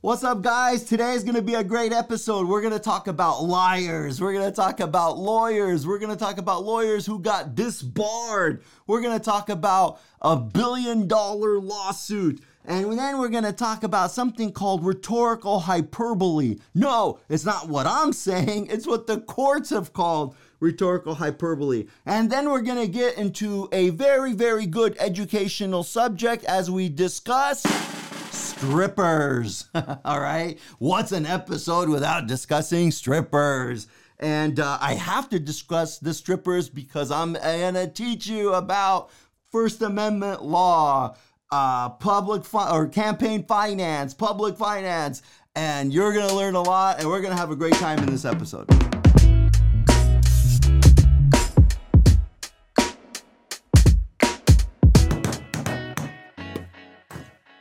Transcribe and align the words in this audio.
What's 0.00 0.22
up, 0.22 0.42
guys? 0.42 0.84
Today 0.84 1.14
is 1.14 1.24
going 1.24 1.34
to 1.34 1.42
be 1.42 1.54
a 1.54 1.64
great 1.64 1.92
episode. 1.92 2.46
We're 2.46 2.60
going 2.60 2.72
to 2.72 2.78
talk 2.78 3.08
about 3.08 3.42
liars. 3.42 4.20
We're 4.20 4.32
going 4.32 4.48
to 4.48 4.54
talk 4.54 4.78
about 4.78 5.18
lawyers. 5.18 5.88
We're 5.88 5.98
going 5.98 6.12
to 6.12 6.16
talk 6.16 6.38
about 6.38 6.64
lawyers 6.64 7.04
who 7.04 7.18
got 7.18 7.56
disbarred. 7.56 8.62
We're 8.86 9.00
going 9.00 9.18
to 9.18 9.24
talk 9.24 9.48
about 9.48 9.98
a 10.22 10.36
billion 10.36 11.08
dollar 11.08 11.58
lawsuit. 11.58 12.40
And 12.64 12.96
then 12.96 13.18
we're 13.18 13.28
going 13.28 13.42
to 13.42 13.52
talk 13.52 13.82
about 13.82 14.12
something 14.12 14.52
called 14.52 14.84
rhetorical 14.84 15.58
hyperbole. 15.58 16.58
No, 16.76 17.18
it's 17.28 17.44
not 17.44 17.68
what 17.68 17.88
I'm 17.88 18.12
saying, 18.12 18.68
it's 18.70 18.86
what 18.86 19.08
the 19.08 19.20
courts 19.22 19.70
have 19.70 19.92
called 19.92 20.36
rhetorical 20.60 21.16
hyperbole. 21.16 21.88
And 22.06 22.30
then 22.30 22.50
we're 22.50 22.62
going 22.62 22.86
to 22.86 22.92
get 22.92 23.18
into 23.18 23.68
a 23.72 23.90
very, 23.90 24.32
very 24.32 24.66
good 24.66 24.96
educational 25.00 25.82
subject 25.82 26.44
as 26.44 26.70
we 26.70 26.88
discuss 26.88 27.66
strippers. 28.58 29.68
All 30.04 30.20
right. 30.20 30.58
What's 30.78 31.12
an 31.12 31.26
episode 31.26 31.88
without 31.88 32.26
discussing 32.26 32.90
strippers? 32.90 33.86
And 34.18 34.58
uh, 34.58 34.78
I 34.80 34.94
have 34.94 35.28
to 35.28 35.38
discuss 35.38 35.98
the 35.98 36.12
strippers 36.12 36.68
because 36.68 37.12
I'm 37.12 37.34
going 37.34 37.74
to 37.74 37.86
teach 37.86 38.26
you 38.26 38.54
about 38.54 39.10
First 39.52 39.80
Amendment 39.80 40.42
law, 40.42 41.16
uh, 41.52 41.90
public 41.90 42.44
fi- 42.44 42.70
or 42.72 42.88
campaign 42.88 43.44
finance, 43.44 44.12
public 44.12 44.56
finance, 44.56 45.22
and 45.54 45.92
you're 45.92 46.12
going 46.12 46.28
to 46.28 46.34
learn 46.34 46.56
a 46.56 46.62
lot 46.62 46.98
and 46.98 47.08
we're 47.08 47.20
going 47.20 47.32
to 47.32 47.38
have 47.38 47.52
a 47.52 47.56
great 47.56 47.74
time 47.74 48.00
in 48.00 48.06
this 48.06 48.24
episode. 48.24 48.68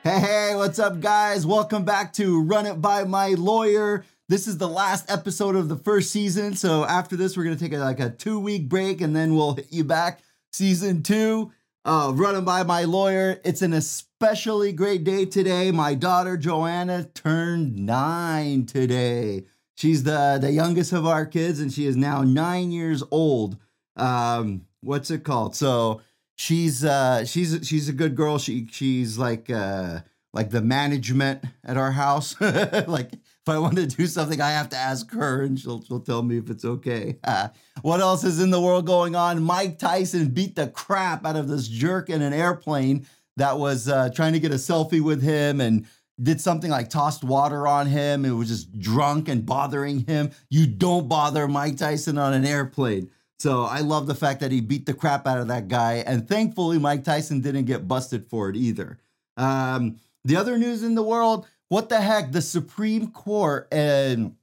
Hey, 0.07 0.21
hey, 0.21 0.55
what's 0.55 0.79
up, 0.79 1.01
guys? 1.01 1.45
Welcome 1.45 1.83
back 1.83 2.13
to 2.13 2.41
Run 2.41 2.65
It 2.65 2.81
By 2.81 3.03
My 3.03 3.31
Lawyer. 3.31 4.05
This 4.29 4.47
is 4.47 4.57
the 4.57 4.65
last 4.69 5.11
episode 5.11 5.57
of 5.57 5.67
the 5.67 5.75
first 5.75 6.11
season. 6.11 6.55
So 6.55 6.85
after 6.85 7.17
this, 7.17 7.35
we're 7.35 7.43
gonna 7.43 7.57
take 7.57 7.73
a, 7.73 7.79
like 7.79 7.99
a 7.99 8.11
two 8.11 8.39
week 8.39 8.69
break, 8.69 9.01
and 9.01 9.13
then 9.13 9.35
we'll 9.35 9.55
hit 9.55 9.67
you 9.69 9.83
back 9.83 10.21
season 10.53 11.03
two. 11.03 11.51
Uh, 11.83 12.13
Run 12.15 12.37
It 12.37 12.43
By 12.43 12.63
My 12.63 12.85
Lawyer. 12.85 13.41
It's 13.43 13.61
an 13.61 13.73
especially 13.73 14.71
great 14.71 15.03
day 15.03 15.25
today. 15.25 15.71
My 15.71 15.93
daughter 15.93 16.37
Joanna 16.37 17.03
turned 17.13 17.75
nine 17.75 18.65
today. 18.65 19.43
She's 19.75 20.03
the 20.03 20.37
the 20.39 20.53
youngest 20.53 20.93
of 20.93 21.05
our 21.05 21.25
kids, 21.25 21.59
and 21.59 21.69
she 21.69 21.85
is 21.85 21.97
now 21.97 22.23
nine 22.23 22.71
years 22.71 23.03
old. 23.11 23.57
Um, 23.97 24.67
what's 24.79 25.11
it 25.11 25.25
called? 25.25 25.53
So 25.53 25.99
she's 26.37 26.85
uh 26.85 27.25
she's 27.25 27.59
she's 27.67 27.89
a 27.89 27.93
good 27.93 28.15
girl. 28.15 28.37
She 28.37 28.67
she's 28.71 29.17
like 29.17 29.49
uh 29.49 29.99
like 30.33 30.51
the 30.51 30.61
management 30.61 31.43
at 31.65 31.75
our 31.75 31.91
house. 31.91 32.35
Like 32.87 33.11
if 33.13 33.53
i 33.53 33.59
want 33.59 33.77
to 33.77 33.87
do 33.87 34.05
something 34.07 34.41
i 34.41 34.49
have 34.51 34.67
to 34.67 34.75
ask 34.75 35.09
her 35.13 35.41
and 35.41 35.57
she'll 35.57 35.81
she'll 35.81 36.01
tell 36.01 36.21
me 36.21 36.37
if 36.37 36.49
it's 36.49 36.65
okay. 36.65 37.17
Uh, 37.23 37.47
what 37.81 37.99
else 38.01 38.23
is 38.23 38.41
in 38.41 38.51
the 38.51 38.61
world 38.61 38.85
going 38.85 39.15
on? 39.15 39.41
Mike 39.41 39.79
tyson 39.79 40.29
beat 40.29 40.55
the 40.55 40.67
crap 40.67 41.25
out 41.25 41.35
of 41.35 41.47
this 41.47 41.67
jerk 41.67 42.09
in 42.09 42.21
an 42.21 42.33
airplane 42.33 43.07
that 43.37 43.57
was 43.57 43.87
uh, 43.87 44.09
trying 44.09 44.33
to 44.33 44.39
get 44.39 44.51
a 44.51 44.55
selfie 44.55 45.01
with 45.01 45.21
him 45.21 45.61
and 45.61 45.85
did 46.21 46.41
something 46.41 46.71
like 46.71 46.89
tossed 46.89 47.23
water 47.23 47.67
on 47.67 47.85
him 47.87 48.25
It 48.25 48.31
was 48.31 48.47
just 48.49 48.79
drunk 48.79 49.29
and 49.29 49.45
bothering 49.45 50.05
him. 50.07 50.31
You 50.49 50.67
don't 50.67 51.07
bother 51.07 51.47
mike 51.47 51.77
tyson 51.77 52.17
on 52.17 52.33
an 52.33 52.45
airplane 52.45 53.09
so 53.39 53.63
I 53.63 53.81
love 53.81 54.07
the 54.07 54.15
fact 54.15 54.39
that 54.39 54.51
he 54.51 54.61
beat 54.61 54.85
the 54.85 54.93
crap 54.93 55.27
out 55.27 55.37
of 55.37 55.47
that 55.47 55.67
guy. 55.67 56.03
And 56.05 56.27
thankfully, 56.27 56.79
Mike 56.79 57.03
Tyson 57.03 57.41
didn't 57.41 57.65
get 57.65 57.87
busted 57.87 58.25
for 58.25 58.49
it 58.49 58.55
either. 58.55 58.99
Um, 59.35 59.97
the 60.25 60.35
other 60.35 60.57
news 60.57 60.83
in 60.83 60.95
the 60.95 61.03
world 61.03 61.47
what 61.69 61.89
the 61.89 62.01
heck? 62.01 62.31
The 62.31 62.41
Supreme 62.41 63.11
Court 63.11 63.67
and 63.71 64.35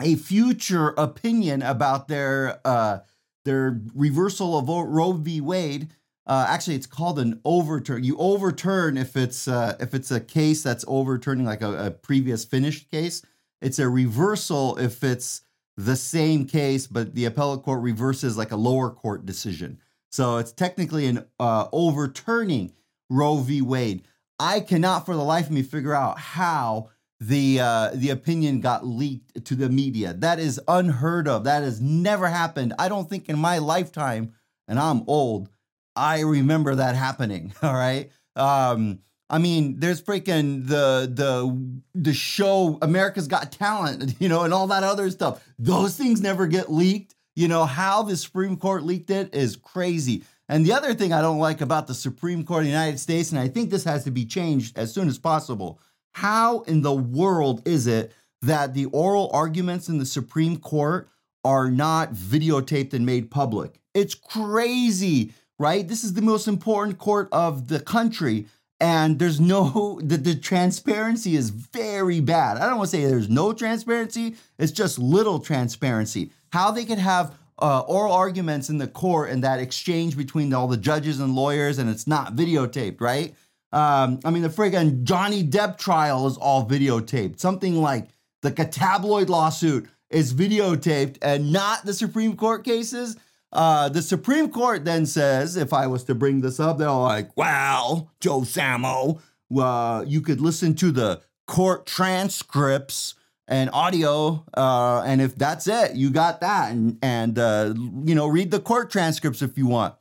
a 0.00 0.16
future 0.16 0.88
opinion 0.90 1.62
about 1.62 2.08
their 2.08 2.60
uh, 2.64 3.00
their 3.44 3.80
reversal 3.94 4.58
of 4.58 4.68
Roe 4.68 5.12
v. 5.12 5.40
Wade. 5.40 5.88
Uh, 6.26 6.46
actually, 6.48 6.76
it's 6.76 6.86
called 6.86 7.18
an 7.18 7.40
overturn. 7.44 8.04
You 8.04 8.16
overturn 8.18 8.96
if 8.96 9.16
it's 9.16 9.48
uh, 9.48 9.76
if 9.80 9.94
it's 9.94 10.10
a 10.10 10.20
case 10.20 10.62
that's 10.62 10.84
overturning 10.88 11.46
like 11.46 11.62
a, 11.62 11.86
a 11.86 11.90
previous 11.90 12.44
finished 12.44 12.90
case. 12.90 13.22
It's 13.60 13.78
a 13.78 13.88
reversal 13.88 14.76
if 14.78 15.02
it's 15.02 15.42
the 15.78 15.94
same 15.94 16.44
case, 16.44 16.88
but 16.88 17.14
the 17.14 17.24
appellate 17.24 17.62
court 17.62 17.80
reverses 17.80 18.36
like 18.36 18.50
a 18.50 18.56
lower 18.56 18.90
court 18.90 19.24
decision. 19.24 19.78
So 20.10 20.38
it's 20.38 20.50
technically 20.50 21.06
an 21.06 21.24
uh, 21.38 21.68
overturning 21.72 22.72
Roe 23.08 23.36
v. 23.36 23.62
Wade. 23.62 24.02
I 24.40 24.58
cannot, 24.58 25.06
for 25.06 25.14
the 25.14 25.22
life 25.22 25.46
of 25.46 25.52
me, 25.52 25.62
figure 25.62 25.94
out 25.94 26.18
how 26.18 26.90
the 27.20 27.60
uh, 27.60 27.90
the 27.94 28.10
opinion 28.10 28.60
got 28.60 28.86
leaked 28.86 29.44
to 29.44 29.54
the 29.54 29.68
media. 29.68 30.12
That 30.12 30.40
is 30.40 30.60
unheard 30.66 31.28
of. 31.28 31.44
That 31.44 31.62
has 31.62 31.80
never 31.80 32.26
happened. 32.26 32.74
I 32.76 32.88
don't 32.88 33.08
think 33.08 33.28
in 33.28 33.38
my 33.38 33.58
lifetime, 33.58 34.32
and 34.66 34.80
I'm 34.80 35.02
old, 35.06 35.48
I 35.94 36.20
remember 36.20 36.74
that 36.74 36.96
happening. 36.96 37.52
All 37.62 37.74
right. 37.74 38.10
Um, 38.34 38.98
I 39.30 39.38
mean, 39.38 39.78
there's 39.78 40.00
freaking 40.00 40.66
the 40.66 41.10
the 41.12 41.80
the 41.94 42.14
show 42.14 42.78
America's 42.80 43.28
Got 43.28 43.52
Talent, 43.52 44.14
you 44.20 44.28
know, 44.28 44.42
and 44.42 44.54
all 44.54 44.66
that 44.68 44.84
other 44.84 45.10
stuff. 45.10 45.46
Those 45.58 45.96
things 45.96 46.20
never 46.20 46.46
get 46.46 46.72
leaked. 46.72 47.14
You 47.36 47.46
know, 47.46 47.66
how 47.66 48.02
the 48.02 48.16
Supreme 48.16 48.56
Court 48.56 48.82
leaked 48.82 49.10
it 49.10 49.34
is 49.34 49.56
crazy. 49.56 50.24
And 50.48 50.64
the 50.64 50.72
other 50.72 50.94
thing 50.94 51.12
I 51.12 51.20
don't 51.20 51.38
like 51.38 51.60
about 51.60 51.86
the 51.86 51.94
Supreme 51.94 52.42
Court 52.42 52.60
of 52.60 52.64
the 52.64 52.70
United 52.70 52.98
States, 52.98 53.30
and 53.30 53.38
I 53.38 53.48
think 53.48 53.70
this 53.70 53.84
has 53.84 54.04
to 54.04 54.10
be 54.10 54.24
changed 54.24 54.78
as 54.78 54.92
soon 54.92 55.08
as 55.08 55.18
possible. 55.18 55.78
How 56.12 56.60
in 56.62 56.80
the 56.82 56.94
world 56.94 57.62
is 57.66 57.86
it 57.86 58.12
that 58.42 58.74
the 58.74 58.86
oral 58.86 59.30
arguments 59.32 59.88
in 59.88 59.98
the 59.98 60.06
Supreme 60.06 60.56
Court 60.56 61.08
are 61.44 61.70
not 61.70 62.14
videotaped 62.14 62.94
and 62.94 63.04
made 63.04 63.30
public? 63.30 63.80
It's 63.94 64.14
crazy, 64.14 65.34
right? 65.58 65.86
This 65.86 66.02
is 66.02 66.14
the 66.14 66.22
most 66.22 66.48
important 66.48 66.98
court 66.98 67.28
of 67.30 67.68
the 67.68 67.78
country 67.78 68.46
and 68.80 69.18
there's 69.18 69.40
no 69.40 70.00
the, 70.02 70.16
the 70.16 70.34
transparency 70.34 71.36
is 71.36 71.50
very 71.50 72.20
bad. 72.20 72.56
I 72.56 72.68
don't 72.68 72.78
want 72.78 72.90
to 72.90 72.96
say 72.96 73.04
there's 73.04 73.28
no 73.28 73.52
transparency 73.52 74.36
it's 74.58 74.72
just 74.72 74.98
little 74.98 75.38
transparency. 75.38 76.32
How 76.52 76.70
they 76.70 76.84
could 76.84 76.98
have 76.98 77.34
uh, 77.58 77.80
oral 77.80 78.12
arguments 78.12 78.68
in 78.68 78.78
the 78.78 78.86
court 78.86 79.30
and 79.30 79.42
that 79.42 79.58
exchange 79.58 80.16
between 80.16 80.54
all 80.54 80.68
the 80.68 80.76
judges 80.76 81.20
and 81.20 81.34
lawyers 81.34 81.78
and 81.78 81.90
it's 81.90 82.06
not 82.06 82.36
videotaped 82.36 83.00
right? 83.00 83.34
Um, 83.70 84.20
i 84.24 84.30
mean 84.30 84.42
the 84.42 84.48
friggin 84.48 85.02
johnny 85.02 85.44
depp 85.44 85.76
trial 85.76 86.26
is 86.26 86.36
all 86.36 86.66
videotaped. 86.66 87.38
Something 87.38 87.82
like 87.82 88.08
the 88.42 88.50
tabloid 88.50 89.28
lawsuit 89.28 89.88
is 90.08 90.32
videotaped 90.32 91.18
and 91.20 91.52
not 91.52 91.84
the 91.84 91.92
supreme 91.92 92.34
court 92.36 92.64
cases 92.64 93.16
uh, 93.52 93.88
the 93.88 94.02
Supreme 94.02 94.50
Court 94.50 94.84
then 94.84 95.06
says, 95.06 95.56
if 95.56 95.72
I 95.72 95.86
was 95.86 96.04
to 96.04 96.14
bring 96.14 96.40
this 96.40 96.60
up, 96.60 96.78
they're 96.78 96.90
like, 96.90 97.36
well, 97.36 98.10
Joe 98.20 98.40
Samo, 98.40 99.20
uh, 99.56 100.04
you 100.06 100.20
could 100.20 100.40
listen 100.40 100.74
to 100.76 100.90
the 100.90 101.22
court 101.46 101.86
transcripts 101.86 103.14
and 103.48 103.70
audio, 103.72 104.44
uh, 104.54 105.02
and 105.06 105.22
if 105.22 105.34
that's 105.34 105.66
it, 105.66 105.96
you 105.96 106.10
got 106.10 106.42
that, 106.42 106.70
and 106.70 106.98
and 107.00 107.38
uh, 107.38 107.72
you 108.04 108.14
know, 108.14 108.26
read 108.26 108.50
the 108.50 108.60
court 108.60 108.90
transcripts 108.90 109.40
if 109.40 109.56
you 109.56 109.66
want. 109.66 109.94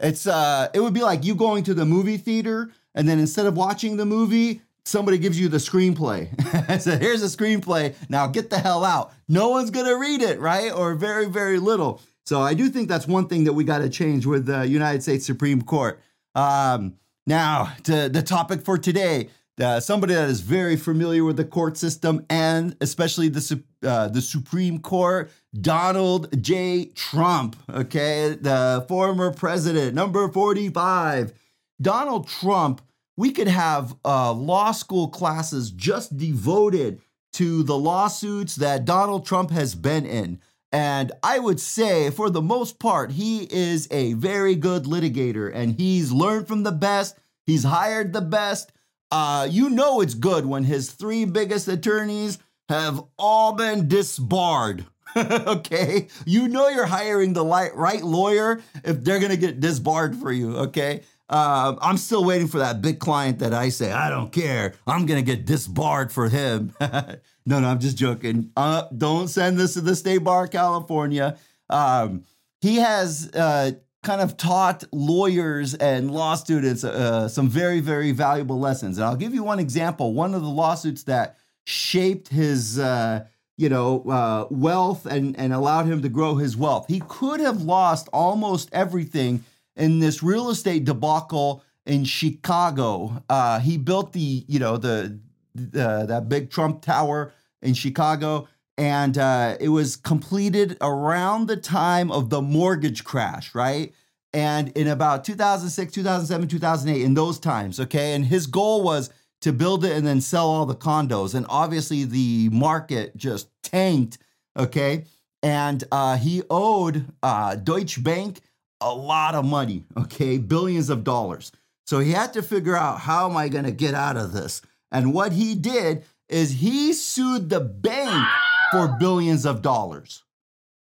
It's 0.00 0.26
uh, 0.26 0.68
it 0.72 0.80
would 0.80 0.94
be 0.94 1.02
like 1.02 1.22
you 1.22 1.34
going 1.34 1.62
to 1.64 1.74
the 1.74 1.84
movie 1.84 2.16
theater, 2.16 2.72
and 2.94 3.06
then 3.06 3.18
instead 3.18 3.44
of 3.44 3.54
watching 3.54 3.98
the 3.98 4.06
movie, 4.06 4.62
somebody 4.86 5.18
gives 5.18 5.38
you 5.38 5.48
the 5.48 5.58
screenplay. 5.58 6.30
Said, 6.80 7.02
here's 7.02 7.22
a 7.22 7.26
screenplay. 7.26 7.94
Now 8.08 8.28
get 8.28 8.48
the 8.48 8.58
hell 8.58 8.82
out. 8.82 9.12
No 9.28 9.50
one's 9.50 9.70
gonna 9.70 9.98
read 9.98 10.22
it, 10.22 10.40
right? 10.40 10.72
Or 10.72 10.94
very, 10.94 11.26
very 11.26 11.58
little. 11.58 12.00
So 12.26 12.40
I 12.40 12.54
do 12.54 12.68
think 12.68 12.88
that's 12.88 13.06
one 13.06 13.28
thing 13.28 13.44
that 13.44 13.52
we 13.52 13.62
got 13.62 13.78
to 13.78 13.88
change 13.88 14.26
with 14.26 14.46
the 14.46 14.66
United 14.66 15.02
States 15.02 15.24
Supreme 15.24 15.62
Court. 15.62 16.00
Um, 16.34 16.96
now, 17.26 17.72
to 17.84 18.08
the 18.08 18.22
topic 18.22 18.62
for 18.62 18.76
today, 18.76 19.28
uh, 19.60 19.80
somebody 19.80 20.14
that 20.14 20.28
is 20.28 20.40
very 20.40 20.76
familiar 20.76 21.24
with 21.24 21.36
the 21.36 21.44
court 21.44 21.76
system 21.76 22.26
and 22.28 22.76
especially 22.80 23.28
the 23.28 23.62
uh, 23.82 24.08
the 24.08 24.20
Supreme 24.20 24.80
Court, 24.80 25.30
Donald 25.58 26.42
J. 26.42 26.86
Trump. 26.94 27.56
Okay, 27.72 28.36
the 28.40 28.84
former 28.88 29.32
president, 29.32 29.94
number 29.94 30.28
forty-five. 30.28 31.32
Donald 31.80 32.28
Trump. 32.28 32.82
We 33.18 33.30
could 33.32 33.48
have 33.48 33.96
uh, 34.04 34.32
law 34.34 34.72
school 34.72 35.08
classes 35.08 35.70
just 35.70 36.18
devoted 36.18 37.00
to 37.32 37.62
the 37.62 37.78
lawsuits 37.78 38.56
that 38.56 38.84
Donald 38.84 39.24
Trump 39.24 39.50
has 39.52 39.74
been 39.74 40.04
in. 40.04 40.38
And 40.76 41.10
I 41.22 41.38
would 41.38 41.58
say, 41.58 42.10
for 42.10 42.28
the 42.28 42.42
most 42.42 42.78
part, 42.78 43.12
he 43.12 43.48
is 43.50 43.88
a 43.90 44.12
very 44.12 44.54
good 44.54 44.84
litigator 44.84 45.50
and 45.50 45.72
he's 45.72 46.12
learned 46.12 46.48
from 46.48 46.64
the 46.64 46.70
best. 46.70 47.16
He's 47.46 47.64
hired 47.64 48.12
the 48.12 48.20
best. 48.20 48.72
Uh, 49.10 49.48
you 49.50 49.70
know 49.70 50.02
it's 50.02 50.12
good 50.12 50.44
when 50.44 50.64
his 50.64 50.90
three 50.90 51.24
biggest 51.24 51.66
attorneys 51.66 52.38
have 52.68 53.02
all 53.18 53.54
been 53.54 53.88
disbarred. 53.88 54.84
okay? 55.16 56.08
You 56.26 56.46
know 56.46 56.68
you're 56.68 56.84
hiring 56.84 57.32
the 57.32 57.46
right 57.46 58.04
lawyer 58.04 58.60
if 58.84 59.02
they're 59.02 59.18
going 59.18 59.30
to 59.30 59.38
get 59.38 59.60
disbarred 59.60 60.14
for 60.14 60.30
you, 60.30 60.58
okay? 60.58 61.04
Uh, 61.28 61.74
I'm 61.80 61.96
still 61.96 62.24
waiting 62.24 62.46
for 62.46 62.58
that 62.58 62.80
big 62.80 63.00
client 63.00 63.40
that 63.40 63.52
I 63.52 63.70
say, 63.70 63.90
I 63.90 64.10
don't 64.10 64.30
care. 64.30 64.74
I'm 64.86 65.06
going 65.06 65.24
to 65.24 65.26
get 65.26 65.44
disbarred 65.44 66.12
for 66.12 66.28
him. 66.28 66.72
no, 66.80 67.18
no, 67.46 67.66
I'm 67.66 67.80
just 67.80 67.96
joking. 67.96 68.52
Uh, 68.56 68.84
don't 68.96 69.28
send 69.28 69.58
this 69.58 69.74
to 69.74 69.80
the 69.80 69.96
State 69.96 70.18
Bar, 70.18 70.46
California. 70.46 71.36
Um, 71.68 72.24
he 72.60 72.76
has 72.76 73.30
uh, 73.34 73.72
kind 74.04 74.20
of 74.20 74.36
taught 74.36 74.84
lawyers 74.92 75.74
and 75.74 76.12
law 76.12 76.36
students 76.36 76.84
uh, 76.84 77.28
some 77.28 77.48
very, 77.48 77.80
very 77.80 78.12
valuable 78.12 78.60
lessons. 78.60 78.98
And 78.98 79.04
I'll 79.04 79.16
give 79.16 79.34
you 79.34 79.42
one 79.42 79.58
example. 79.58 80.14
One 80.14 80.32
of 80.32 80.42
the 80.42 80.48
lawsuits 80.48 81.02
that 81.04 81.36
shaped 81.64 82.28
his, 82.28 82.78
uh, 82.78 83.24
you 83.56 83.68
know, 83.68 84.04
uh, 84.08 84.46
wealth 84.48 85.06
and, 85.06 85.36
and 85.36 85.52
allowed 85.52 85.86
him 85.86 86.02
to 86.02 86.08
grow 86.08 86.36
his 86.36 86.56
wealth. 86.56 86.86
He 86.86 87.02
could 87.08 87.40
have 87.40 87.62
lost 87.62 88.08
almost 88.12 88.68
everything 88.72 89.44
in 89.76 89.98
this 89.98 90.22
real 90.22 90.50
estate 90.50 90.84
debacle 90.84 91.62
in 91.84 92.04
Chicago. 92.04 93.22
Uh, 93.28 93.60
he 93.60 93.78
built 93.78 94.12
the, 94.12 94.44
you 94.48 94.58
know, 94.58 94.76
the, 94.76 95.18
that 95.54 96.28
big 96.28 96.50
Trump 96.50 96.82
Tower 96.82 97.32
in 97.62 97.74
Chicago, 97.74 98.48
and 98.78 99.16
uh, 99.16 99.56
it 99.58 99.70
was 99.70 99.96
completed 99.96 100.76
around 100.80 101.46
the 101.46 101.56
time 101.56 102.10
of 102.10 102.28
the 102.28 102.42
mortgage 102.42 103.04
crash, 103.04 103.54
right? 103.54 103.94
And 104.34 104.68
in 104.76 104.86
about 104.86 105.24
2006, 105.24 105.92
2007, 105.92 106.48
2008, 106.48 107.02
in 107.02 107.14
those 107.14 107.38
times, 107.38 107.80
okay. 107.80 108.14
And 108.14 108.26
his 108.26 108.46
goal 108.46 108.82
was 108.82 109.08
to 109.40 109.52
build 109.52 109.84
it 109.84 109.96
and 109.96 110.06
then 110.06 110.20
sell 110.20 110.48
all 110.48 110.66
the 110.66 110.74
condos. 110.74 111.34
And 111.34 111.46
obviously, 111.48 112.04
the 112.04 112.50
market 112.50 113.16
just 113.16 113.48
tanked, 113.62 114.18
okay. 114.56 115.04
And 115.42 115.84
uh, 115.90 116.18
he 116.18 116.42
owed 116.50 117.06
uh, 117.22 117.54
Deutsche 117.56 118.02
Bank 118.02 118.40
a 118.80 118.94
lot 118.94 119.34
of 119.34 119.44
money, 119.44 119.84
okay, 119.96 120.38
billions 120.38 120.90
of 120.90 121.04
dollars. 121.04 121.52
So 121.86 122.00
he 122.00 122.12
had 122.12 122.32
to 122.34 122.42
figure 122.42 122.76
out 122.76 123.00
how 123.00 123.30
am 123.30 123.36
I 123.36 123.48
going 123.48 123.64
to 123.64 123.70
get 123.70 123.94
out 123.94 124.16
of 124.16 124.32
this? 124.32 124.60
And 124.90 125.14
what 125.14 125.32
he 125.32 125.54
did 125.54 126.04
is 126.28 126.52
he 126.52 126.92
sued 126.92 127.48
the 127.48 127.60
bank 127.60 128.26
for 128.72 128.96
billions 128.98 129.46
of 129.46 129.62
dollars. 129.62 130.22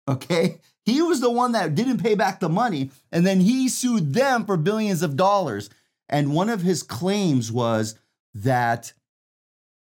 Okay? 0.08 0.58
He 0.84 1.02
was 1.02 1.20
the 1.20 1.30
one 1.30 1.52
that 1.52 1.74
didn't 1.74 2.02
pay 2.02 2.14
back 2.14 2.40
the 2.40 2.48
money 2.48 2.90
and 3.12 3.26
then 3.26 3.40
he 3.40 3.68
sued 3.68 4.14
them 4.14 4.46
for 4.46 4.56
billions 4.56 5.02
of 5.02 5.16
dollars. 5.16 5.70
And 6.08 6.34
one 6.34 6.48
of 6.48 6.62
his 6.62 6.82
claims 6.82 7.52
was 7.52 7.94
that 8.34 8.92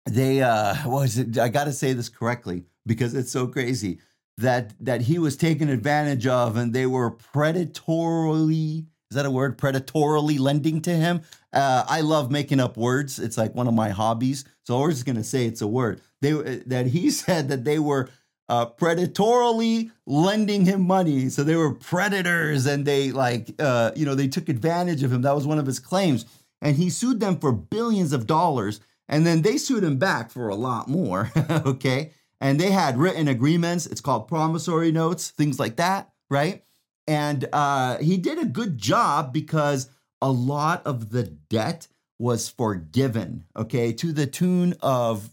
they 0.05 0.41
uh 0.41 0.75
was 0.85 1.17
it 1.17 1.37
I 1.37 1.49
got 1.49 1.65
to 1.65 1.73
say 1.73 1.93
this 1.93 2.09
correctly 2.09 2.63
because 2.85 3.13
it's 3.13 3.31
so 3.31 3.47
crazy 3.47 3.99
that 4.37 4.73
that 4.79 5.01
he 5.01 5.19
was 5.19 5.37
taken 5.37 5.69
advantage 5.69 6.25
of 6.27 6.57
and 6.57 6.73
they 6.73 6.85
were 6.85 7.11
predatorily 7.11 8.85
is 9.13 9.15
that 9.15 9.27
a 9.27 9.31
word? 9.31 9.59
Predatorily 9.59 10.39
lending 10.39 10.81
to 10.81 10.91
him? 10.91 11.21
Uh, 11.53 11.85
i 11.87 12.01
love 12.01 12.31
making 12.31 12.59
up 12.59 12.77
words. 12.77 13.19
It's 13.19 13.37
like 13.37 13.53
one 13.53 13.67
of 13.67 13.75
my 13.75 13.89
hobbies. 13.89 14.43
So 14.63 14.79
we're 14.79 14.89
just 14.89 15.05
going 15.05 15.17
to 15.17 15.23
say 15.23 15.45
it's 15.45 15.61
a 15.61 15.67
word. 15.67 16.01
They 16.21 16.31
that 16.31 16.87
he 16.87 17.11
said 17.21 17.49
that 17.49 17.63
they 17.63 17.77
were 17.77 18.09
uh, 18.49 18.65
predatorily 18.65 19.91
lending 20.07 20.65
him 20.65 20.81
money. 20.81 21.29
So 21.29 21.43
they 21.43 21.55
were 21.55 21.75
predators 21.75 22.65
and 22.65 22.87
they 22.87 23.11
like 23.11 23.53
uh, 23.59 23.91
you 23.95 24.03
know 24.03 24.15
they 24.15 24.27
took 24.27 24.49
advantage 24.49 25.03
of 25.03 25.13
him. 25.13 25.21
That 25.21 25.35
was 25.35 25.45
one 25.45 25.59
of 25.59 25.67
his 25.67 25.77
claims. 25.79 26.25
And 26.63 26.75
he 26.75 26.89
sued 26.89 27.19
them 27.19 27.37
for 27.37 27.51
billions 27.51 28.13
of 28.13 28.25
dollars 28.25 28.79
and 29.09 29.27
then 29.27 29.41
they 29.41 29.57
sued 29.57 29.83
him 29.83 29.97
back 29.97 30.31
for 30.31 30.47
a 30.47 30.55
lot 30.55 30.87
more 30.87 31.31
okay 31.49 32.11
and 32.43 32.59
they 32.59 32.71
had 32.71 32.97
written 32.97 33.29
agreements. 33.29 33.85
It's 33.85 34.01
called 34.01 34.27
promissory 34.27 34.91
notes, 34.91 35.29
things 35.29 35.59
like 35.59 35.77
that, 35.77 36.11
right? 36.29 36.61
And 37.07 37.47
uh, 37.53 37.99
he 37.99 38.17
did 38.17 38.37
a 38.37 38.45
good 38.45 38.77
job 38.77 39.31
because 39.31 39.89
a 40.21 40.29
lot 40.29 40.85
of 40.85 41.09
the 41.09 41.23
debt 41.23 41.87
was 42.19 42.49
forgiven, 42.49 43.45
okay, 43.55 43.93
to 43.93 44.11
the 44.11 44.27
tune 44.27 44.75
of 44.81 45.29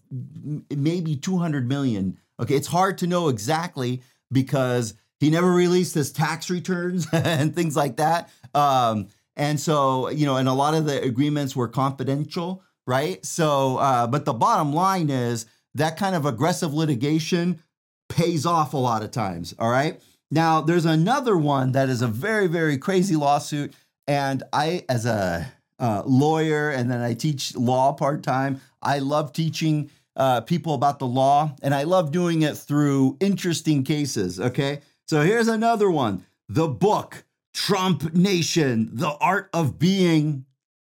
maybe 0.70 1.16
200 1.16 1.68
million. 1.68 2.16
Okay, 2.38 2.54
it's 2.54 2.68
hard 2.68 2.96
to 2.98 3.08
know 3.08 3.28
exactly 3.28 4.02
because 4.30 4.94
he 5.18 5.30
never 5.30 5.50
released 5.50 5.94
his 5.94 6.12
tax 6.12 6.48
returns 6.48 7.08
and 7.12 7.56
things 7.56 7.74
like 7.74 7.96
that. 7.96 8.30
Um, 8.54 9.08
and 9.34 9.58
so, 9.58 10.10
you 10.10 10.26
know, 10.26 10.36
and 10.36 10.48
a 10.48 10.52
lot 10.52 10.74
of 10.74 10.86
the 10.86 11.02
agreements 11.02 11.56
were 11.56 11.68
confidential, 11.68 12.62
right? 12.86 13.24
So, 13.26 13.78
uh, 13.78 14.06
but 14.06 14.24
the 14.24 14.32
bottom 14.32 14.72
line 14.72 15.10
is, 15.10 15.46
that 15.75 15.96
kind 15.96 16.14
of 16.14 16.26
aggressive 16.26 16.75
litigation 16.75 17.62
pays 18.08 18.44
off 18.44 18.75
a 18.75 18.78
lot 18.78 19.02
of 19.02 19.11
times. 19.11 19.55
All 19.58 19.70
right. 19.70 20.00
Now, 20.31 20.61
there's 20.61 20.84
another 20.84 21.37
one 21.37 21.72
that 21.72 21.88
is 21.88 22.02
a 22.02 22.08
very, 22.08 22.46
very 22.46 22.78
crazy 22.78 23.17
lawsuit. 23.17 23.75
And 24.06 24.43
I, 24.52 24.84
as 24.88 25.06
a 25.06 25.52
uh, 25.78 26.02
lawyer, 26.05 26.70
and 26.70 26.90
then 26.90 27.00
I 27.00 27.14
teach 27.14 27.56
law 27.56 27.93
part 27.93 28.22
time, 28.22 28.61
I 28.82 28.99
love 28.99 29.32
teaching 29.32 29.90
uh, 30.17 30.40
people 30.43 30.75
about 30.75 30.99
the 30.99 31.06
law, 31.06 31.55
and 31.62 31.75
I 31.75 31.84
love 31.84 32.12
doing 32.12 32.43
it 32.43 32.56
through 32.56 33.17
interesting 33.20 33.84
cases. 33.84 34.38
Okay. 34.38 34.81
So 35.06 35.22
here's 35.22 35.49
another 35.49 35.90
one 35.90 36.25
the 36.49 36.69
book, 36.69 37.25
Trump 37.55 38.12
Nation, 38.14 38.90
The 38.93 39.17
Art 39.20 39.49
of 39.52 39.78
Being 39.78 40.44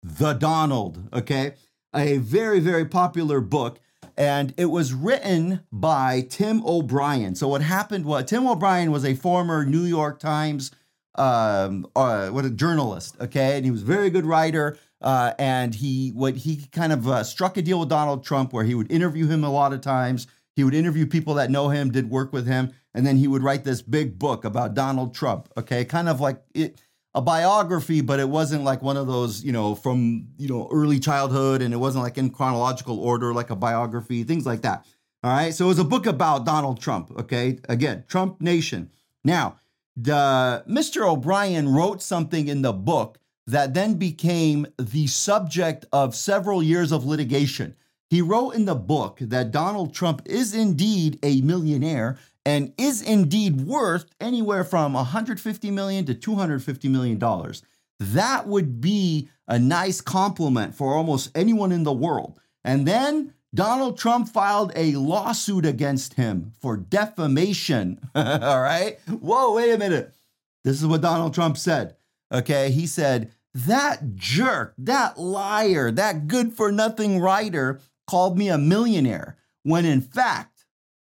the 0.03 0.33
Donald. 0.33 1.09
Okay. 1.13 1.53
A 1.95 2.17
very, 2.17 2.59
very 2.59 2.85
popular 2.85 3.41
book 3.41 3.79
and 4.17 4.53
it 4.57 4.65
was 4.65 4.93
written 4.93 5.61
by 5.71 6.21
Tim 6.21 6.65
O'Brien. 6.65 7.35
So 7.35 7.47
what 7.47 7.61
happened 7.61 8.05
was 8.05 8.25
Tim 8.25 8.47
O'Brien 8.47 8.91
was 8.91 9.05
a 9.05 9.13
former 9.13 9.65
New 9.65 9.83
York 9.83 10.19
Times 10.19 10.71
um, 11.17 11.87
uh, 11.95 12.29
what 12.29 12.45
a 12.45 12.49
journalist, 12.49 13.15
okay, 13.19 13.57
and 13.57 13.65
he 13.65 13.71
was 13.71 13.81
a 13.81 13.85
very 13.85 14.09
good 14.09 14.25
writer. 14.25 14.77
Uh, 14.99 15.33
and 15.37 15.75
he 15.75 16.09
what 16.09 16.37
he 16.37 16.65
kind 16.71 16.91
of 16.91 17.07
uh, 17.07 17.23
struck 17.23 17.55
a 17.55 17.61
deal 17.61 17.79
with 17.79 17.89
Donald 17.89 18.23
Trump 18.23 18.51
where 18.51 18.63
he 18.63 18.73
would 18.73 18.91
interview 18.91 19.27
him 19.27 19.43
a 19.43 19.51
lot 19.51 19.71
of 19.71 19.81
times. 19.81 20.25
He 20.55 20.63
would 20.63 20.73
interview 20.73 21.05
people 21.05 21.35
that 21.35 21.51
know 21.51 21.69
him, 21.69 21.91
did 21.91 22.09
work 22.09 22.33
with 22.33 22.47
him, 22.47 22.73
and 22.95 23.05
then 23.05 23.17
he 23.17 23.27
would 23.27 23.43
write 23.43 23.63
this 23.63 23.83
big 23.83 24.17
book 24.17 24.43
about 24.43 24.73
Donald 24.73 25.13
Trump. 25.13 25.49
Okay, 25.55 25.85
kind 25.85 26.09
of 26.09 26.19
like 26.19 26.41
it 26.55 26.81
a 27.17 27.21
biography, 27.21 28.01
but 28.01 28.19
it 28.19 28.29
wasn't 28.29 28.63
like 28.63 28.83
one 28.83 28.95
of 28.95 29.07
those, 29.07 29.43
you 29.43 29.51
know, 29.51 29.73
from, 29.73 30.27
you 30.37 30.47
know, 30.47 30.69
early 30.71 30.99
childhood 30.99 31.63
and 31.63 31.73
it 31.73 31.77
wasn't 31.77 32.03
like 32.03 32.15
in 32.15 32.29
chronological 32.29 32.99
order, 32.99 33.33
like 33.33 33.49
a 33.49 33.55
biography, 33.55 34.23
things 34.23 34.45
like 34.45 34.61
that. 34.61 34.85
All 35.23 35.31
right. 35.31 35.51
So 35.51 35.65
it 35.65 35.69
was 35.69 35.79
a 35.79 35.83
book 35.83 36.05
about 36.05 36.45
Donald 36.45 36.79
Trump. 36.79 37.11
Okay. 37.17 37.57
Again, 37.67 38.03
Trump 38.07 38.39
Nation. 38.39 38.91
Now, 39.23 39.55
the 39.95 40.63
Mr. 40.69 41.09
O'Brien 41.09 41.73
wrote 41.73 42.03
something 42.03 42.47
in 42.47 42.61
the 42.61 42.71
book 42.71 43.17
that 43.47 43.73
then 43.73 43.95
became 43.95 44.67
the 44.77 45.07
subject 45.07 45.87
of 45.91 46.13
several 46.13 46.61
years 46.61 46.91
of 46.91 47.03
litigation. 47.03 47.75
He 48.11 48.21
wrote 48.21 48.51
in 48.51 48.65
the 48.65 48.75
book 48.75 49.17
that 49.21 49.49
Donald 49.49 49.91
Trump 49.91 50.21
is 50.25 50.53
indeed 50.53 51.17
a 51.23 51.41
millionaire 51.41 52.19
and 52.47 52.73
is 52.77 53.01
indeed 53.01 53.59
worth 53.59 54.05
anywhere 54.21 54.63
from 54.63 54.93
150 54.93 55.69
million 55.69 56.05
to 56.05 56.13
250 56.13 56.87
million 56.87 57.19
dollars. 57.19 57.61
That 57.99 58.47
would 58.47 58.79
be 58.79 59.27
a 59.49 59.59
nice 59.59 59.99
compliment 59.99 60.73
for 60.73 60.93
almost 60.93 61.29
anyone 61.35 61.73
in 61.73 61.83
the 61.83 61.91
world. 61.91 62.39
And 62.63 62.87
then 62.87 63.33
Donald 63.53 63.97
Trump 63.97 64.29
filed 64.29 64.71
a 64.77 64.93
lawsuit 64.93 65.65
against 65.65 66.13
him 66.13 66.53
for 66.61 66.77
defamation. 66.77 67.99
All 68.15 68.61
right? 68.61 68.97
Whoa, 69.09 69.53
wait 69.53 69.73
a 69.73 69.77
minute. 69.77 70.13
This 70.63 70.79
is 70.79 70.87
what 70.87 71.01
Donald 71.01 71.33
Trump 71.33 71.57
said. 71.57 71.97
Okay, 72.33 72.71
he 72.71 72.87
said, 72.87 73.33
that 73.53 74.15
jerk, 74.15 74.73
that 74.77 75.19
liar, 75.19 75.91
that 75.91 76.29
good 76.29 76.53
for 76.53 76.71
nothing 76.71 77.19
writer 77.19 77.81
called 78.05 78.37
me 78.37 78.47
a 78.47 78.57
millionaire 78.57 79.35
when 79.63 79.83
in 79.83 79.99
fact 79.99 80.56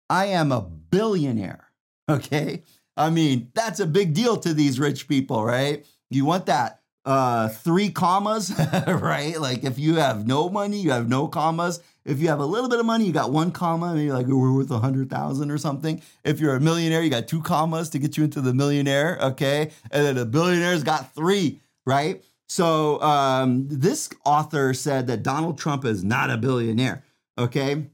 I 0.09 0.27
am 0.27 0.53
a 0.53 0.61
billionaire. 0.61 1.69
Okay. 2.11 2.65
I 2.97 3.11
mean, 3.11 3.53
that's 3.55 3.79
a 3.79 3.87
big 3.87 4.13
deal 4.13 4.37
to 4.39 4.53
these 4.53 4.81
rich 4.81 5.07
people, 5.07 5.45
right? 5.45 5.87
You 6.11 6.25
want 6.25 6.47
that 6.47 6.81
uh 7.05 7.49
three 7.49 7.91
commas, 7.91 8.53
right? 8.87 9.41
Like 9.41 9.63
if 9.63 9.79
you 9.79 9.95
have 9.95 10.27
no 10.27 10.49
money, 10.51 10.79
you 10.79 10.91
have 10.91 11.09
no 11.09 11.29
commas. 11.29 11.81
If 12.05 12.21
you 12.21 12.29
have 12.29 12.41
a 12.41 12.45
little 12.45 12.69
bit 12.69 12.81
of 12.81 12.87
money, 12.87 13.05
you 13.07 13.13
got 13.13 13.31
one 13.31 13.53
comma, 13.53 13.95
maybe 13.95 14.11
like 14.13 14.27
we're 14.27 14.53
worth 14.53 14.71
a 14.73 14.81
hundred 14.81 15.09
thousand 15.09 15.53
or 15.53 15.59
something. 15.59 16.03
If 16.25 16.41
you're 16.41 16.57
a 16.57 16.61
millionaire, 16.61 17.03
you 17.03 17.09
got 17.09 17.29
two 17.29 17.41
commas 17.41 17.89
to 17.91 18.01
get 18.01 18.17
you 18.17 18.25
into 18.25 18.41
the 18.41 18.53
millionaire, 18.53 19.19
okay? 19.23 19.71
And 19.93 20.05
then 20.05 20.17
the 20.17 20.27
billionaire's 20.27 20.83
got 20.83 21.15
three, 21.15 21.61
right? 21.87 22.23
So 22.49 23.01
um, 23.01 23.67
this 23.69 24.11
author 24.25 24.75
said 24.75 25.07
that 25.07 25.23
Donald 25.23 25.57
Trump 25.57 25.85
is 25.85 26.05
not 26.05 26.31
a 26.31 26.37
billionaire, 26.37 27.05
okay? 27.39 27.87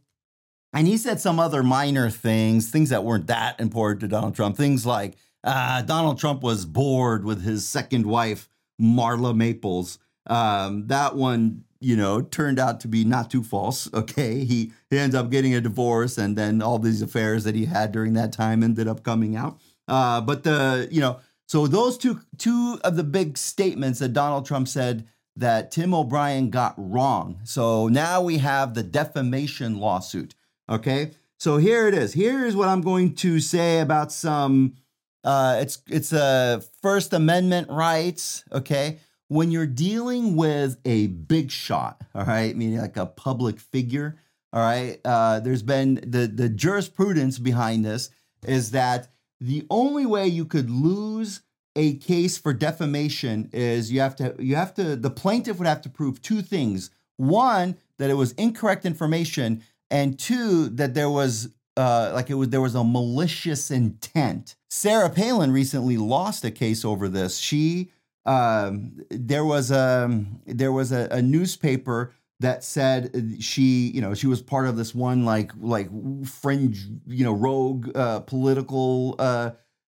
And 0.78 0.87
he 0.87 0.97
said 0.97 1.18
some 1.18 1.40
other 1.40 1.64
minor 1.64 2.08
things, 2.08 2.70
things 2.70 2.90
that 2.90 3.02
weren't 3.02 3.26
that 3.26 3.58
important 3.58 4.00
to 4.02 4.06
Donald 4.06 4.37
Trump. 4.37 4.56
Things 4.56 4.87
like 4.87 5.16
uh, 5.42 5.82
Donald 5.82 6.20
Trump 6.20 6.40
was 6.40 6.64
bored 6.66 7.25
with 7.25 7.42
his 7.42 7.66
second 7.66 8.06
wife, 8.06 8.49
Marla 8.80 9.35
Maples. 9.35 9.99
Um, 10.28 10.87
that 10.87 11.16
one, 11.16 11.64
you 11.80 11.97
know, 11.97 12.23
turned 12.23 12.61
out 12.61 12.78
to 12.82 12.87
be 12.87 13.04
not 13.04 13.28
too 13.28 13.42
false. 13.42 13.92
Okay. 13.92 14.44
He, 14.44 14.70
he 14.88 14.99
ends 15.00 15.16
up 15.16 15.30
getting 15.30 15.52
a 15.52 15.61
divorce, 15.61 16.16
and 16.16 16.38
then 16.38 16.62
all 16.62 16.78
these 16.78 17.02
affairs 17.02 17.42
that 17.42 17.56
he 17.56 17.64
had 17.64 17.90
during 17.90 18.12
that 18.12 18.32
time 18.32 18.62
ended 18.62 18.87
up 18.87 19.02
coming 19.02 19.35
out. 19.35 19.58
Uh, 19.88 20.20
but 20.20 20.44
the, 20.44 20.87
you 20.92 21.00
know, 21.00 21.18
so 21.49 21.66
those 21.66 21.99
two 21.99 22.20
two 22.37 22.78
of 22.85 22.94
the 22.94 23.02
big 23.02 23.37
statements 23.37 23.99
that 23.99 24.12
Donald 24.12 24.47
Trump 24.47 24.68
said 24.68 25.08
that 25.35 25.73
Tim 25.73 25.92
O'Brien 25.92 26.50
got 26.50 26.75
wrong. 26.76 27.40
So 27.42 27.88
now 27.88 28.23
we 28.23 28.38
have 28.38 28.75
the 28.75 28.85
defamation 28.85 29.78
lawsuit. 29.78 30.37
Okay. 30.68 31.12
So 31.38 31.56
here 31.56 31.87
it 31.87 31.94
is. 31.94 32.12
Here 32.12 32.44
is 32.44 32.56
what 32.56 32.68
I'm 32.68 32.80
going 32.80 33.14
to 33.16 33.38
say 33.38 33.78
about 33.80 34.10
some. 34.10 34.75
Uh, 35.22 35.58
it's 35.60 35.82
it's 35.88 36.12
a 36.12 36.62
First 36.82 37.12
Amendment 37.12 37.68
rights. 37.70 38.44
Okay, 38.52 38.98
when 39.28 39.50
you're 39.50 39.66
dealing 39.66 40.34
with 40.34 40.78
a 40.84 41.06
big 41.06 41.50
shot, 41.50 42.02
all 42.14 42.25
right, 42.25 42.56
meaning 42.56 42.78
like 42.78 42.96
a 42.96 43.06
public 43.06 43.60
figure, 43.60 44.16
all 44.52 44.62
right. 44.62 44.98
Uh, 45.04 45.38
there's 45.38 45.62
been 45.62 45.96
the 46.04 46.26
the 46.26 46.48
jurisprudence 46.48 47.38
behind 47.38 47.84
this 47.84 48.10
is 48.44 48.72
that 48.72 49.08
the 49.40 49.64
only 49.70 50.06
way 50.06 50.26
you 50.26 50.44
could 50.44 50.70
lose 50.70 51.42
a 51.76 51.94
case 51.98 52.37
for 52.37 52.52
defamation 52.52 53.48
is 53.52 53.92
you 53.92 54.00
have 54.00 54.16
to 54.16 54.34
you 54.40 54.56
have 54.56 54.75
to 54.75 54.96
the 54.96 55.10
plaintiff 55.10 55.58
would 55.58 55.68
have 55.68 55.82
to 55.82 55.88
prove 55.88 56.20
two 56.20 56.42
things. 56.42 56.90
One, 57.16 57.76
that 57.98 58.10
it 58.10 58.14
was 58.14 58.32
incorrect 58.32 58.87
information, 58.87 59.62
and 59.90 60.18
two, 60.18 60.68
that 60.71 60.95
there 60.95 61.11
was 61.11 61.50
uh, 61.76 62.11
like 62.12 62.28
it 62.30 62.35
was 62.35 62.49
there 62.49 62.61
was 62.61 62.75
a 62.75 62.85
malicious 62.85 63.71
intent. 63.71 64.57
Sarah 64.68 65.11
Palin 65.11 65.52
recently 65.52 65.97
lost 65.97 66.45
a 66.45 66.50
case 66.50 66.85
over 66.85 67.09
this. 67.09 67.38
She 67.38 67.90
um, 68.26 69.04
there 69.11 69.45
was 69.45 69.71
a 69.71 70.25
there 70.47 70.73
was 70.73 70.92
a, 70.92 71.09
a 71.11 71.23
newspaper 71.23 72.12
that 72.40 72.62
said 72.62 73.37
she 73.40 73.90
you 73.95 74.00
know 74.00 74.14
she 74.14 74.26
was 74.26 74.42
part 74.42 74.66
of 74.66 74.76
this 74.76 74.95
one 74.95 75.25
like 75.25 75.52
like 75.61 75.88
fringe 76.25 76.87
you 77.07 77.25
know 77.25 77.33
rogue 77.33 77.90
uh, 77.97 78.21
political 78.21 79.14
uh, 79.18 79.50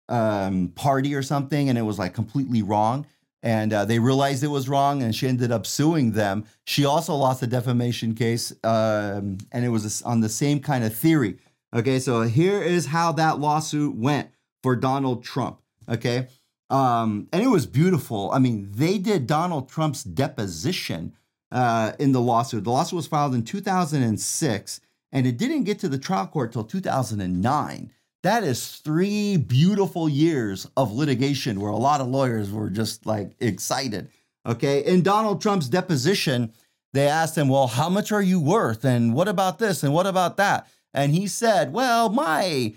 um, 0.09 0.69
party 0.75 1.15
or 1.15 1.21
something, 1.21 1.69
and 1.69 1.77
it 1.77 1.83
was 1.83 1.99
like 1.99 2.13
completely 2.13 2.61
wrong. 2.61 3.05
And 3.43 3.73
uh, 3.73 3.83
they 3.83 3.99
realized 3.99 4.41
it 4.41 4.47
was 4.47 4.69
wrong, 4.69 5.03
and 5.03 5.13
she 5.13 5.27
ended 5.27 5.51
up 5.51 5.65
suing 5.65 6.13
them. 6.13 6.45
She 6.65 6.85
also 6.85 7.13
lost 7.13 7.43
a 7.43 7.47
defamation 7.47 8.15
case, 8.15 8.53
um, 8.63 9.37
and 9.51 9.65
it 9.65 9.69
was 9.69 10.01
on 10.03 10.21
the 10.21 10.29
same 10.29 10.61
kind 10.61 10.85
of 10.85 10.95
theory. 10.95 11.37
Okay, 11.75 11.99
so 11.99 12.21
here 12.21 12.61
is 12.61 12.87
how 12.87 13.11
that 13.11 13.39
lawsuit 13.39 13.95
went 13.95 14.29
for 14.61 14.77
Donald 14.77 15.25
Trump. 15.25 15.59
Okay, 15.89 16.27
um, 16.69 17.27
and 17.33 17.43
it 17.43 17.47
was 17.47 17.65
beautiful. 17.65 18.31
I 18.31 18.39
mean, 18.39 18.69
they 18.71 18.97
did 18.97 19.27
Donald 19.27 19.67
Trump's 19.67 20.03
deposition 20.03 21.13
uh, 21.51 21.91
in 21.99 22.13
the 22.13 22.21
lawsuit. 22.21 22.63
The 22.63 22.71
lawsuit 22.71 22.95
was 22.95 23.07
filed 23.07 23.35
in 23.35 23.43
2006, 23.43 24.81
and 25.11 25.27
it 25.27 25.37
didn't 25.37 25.65
get 25.65 25.79
to 25.79 25.89
the 25.89 25.99
trial 25.99 26.27
court 26.27 26.53
till 26.53 26.63
2009. 26.63 27.91
That 28.23 28.45
is 28.45 28.77
three 28.77 29.35
beautiful 29.35 30.07
years 30.07 30.65
of 30.77 30.93
litigation 30.93 31.59
where 31.59 31.71
a 31.71 31.77
lot 31.77 31.99
of 31.99 32.07
lawyers 32.07 32.51
were 32.51 32.69
just 32.69 33.05
like 33.05 33.35
excited. 33.41 34.09
Okay. 34.45 34.79
In 34.85 35.03
Donald 35.03 35.41
Trump's 35.41 35.67
deposition, 35.67 36.53
they 36.93 37.07
asked 37.07 37.37
him, 37.37 37.49
Well, 37.49 37.67
how 37.67 37.89
much 37.89 38.13
are 38.13 38.21
you 38.21 38.39
worth? 38.39 38.85
And 38.85 39.13
what 39.13 39.27
about 39.27 39.59
this? 39.59 39.83
And 39.83 39.93
what 39.93 40.07
about 40.07 40.37
that? 40.37 40.67
And 40.93 41.13
he 41.13 41.27
said, 41.27 41.73
Well, 41.73 42.09
my 42.09 42.75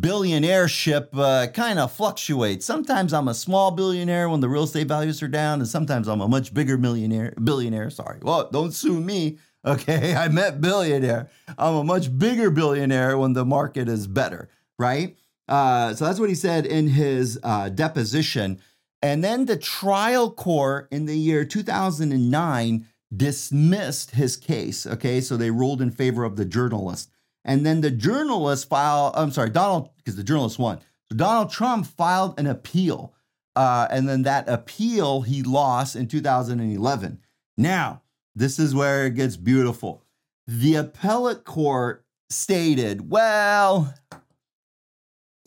billionaire 0.00 0.68
ship 0.68 1.10
uh, 1.12 1.48
kind 1.52 1.80
of 1.80 1.90
fluctuates. 1.90 2.64
Sometimes 2.64 3.12
I'm 3.12 3.28
a 3.28 3.34
small 3.34 3.72
billionaire 3.72 4.28
when 4.28 4.40
the 4.40 4.48
real 4.48 4.62
estate 4.62 4.86
values 4.86 5.22
are 5.24 5.28
down, 5.28 5.58
and 5.58 5.68
sometimes 5.68 6.06
I'm 6.06 6.20
a 6.20 6.28
much 6.28 6.54
bigger 6.54 6.78
millionaire. 6.78 7.34
Billionaire, 7.42 7.90
sorry. 7.90 8.20
Well, 8.22 8.48
don't 8.52 8.72
sue 8.72 9.00
me. 9.00 9.38
Okay, 9.64 10.14
I 10.16 10.28
meant 10.28 10.60
billionaire. 10.60 11.30
I'm 11.58 11.74
a 11.74 11.84
much 11.84 12.16
bigger 12.16 12.48
billionaire 12.50 13.18
when 13.18 13.32
the 13.32 13.44
market 13.44 13.88
is 13.88 14.06
better 14.06 14.48
right? 14.78 15.16
Uh, 15.48 15.94
so 15.94 16.04
that's 16.04 16.20
what 16.20 16.28
he 16.28 16.34
said 16.34 16.66
in 16.66 16.88
his 16.88 17.38
uh, 17.42 17.68
deposition. 17.68 18.60
And 19.00 19.22
then 19.22 19.46
the 19.46 19.56
trial 19.56 20.30
court 20.30 20.88
in 20.90 21.06
the 21.06 21.16
year 21.16 21.44
2009 21.44 22.86
dismissed 23.16 24.10
his 24.12 24.36
case. 24.36 24.86
Okay, 24.86 25.20
so 25.20 25.36
they 25.36 25.50
ruled 25.50 25.80
in 25.80 25.90
favor 25.90 26.24
of 26.24 26.36
the 26.36 26.44
journalist. 26.44 27.10
And 27.44 27.64
then 27.64 27.80
the 27.80 27.90
journalist 27.90 28.68
filed, 28.68 29.14
I'm 29.16 29.30
sorry, 29.30 29.50
Donald, 29.50 29.90
because 29.96 30.16
the 30.16 30.24
journalist 30.24 30.58
won. 30.58 30.80
So 31.10 31.16
Donald 31.16 31.50
Trump 31.50 31.86
filed 31.86 32.38
an 32.38 32.46
appeal. 32.46 33.14
Uh, 33.56 33.88
and 33.90 34.08
then 34.08 34.22
that 34.22 34.48
appeal 34.48 35.22
he 35.22 35.42
lost 35.42 35.96
in 35.96 36.06
2011. 36.06 37.20
Now, 37.56 38.02
this 38.34 38.58
is 38.58 38.74
where 38.74 39.06
it 39.06 39.14
gets 39.14 39.36
beautiful. 39.36 40.02
The 40.46 40.76
appellate 40.76 41.44
court 41.44 42.04
stated, 42.30 43.10
well, 43.10 43.94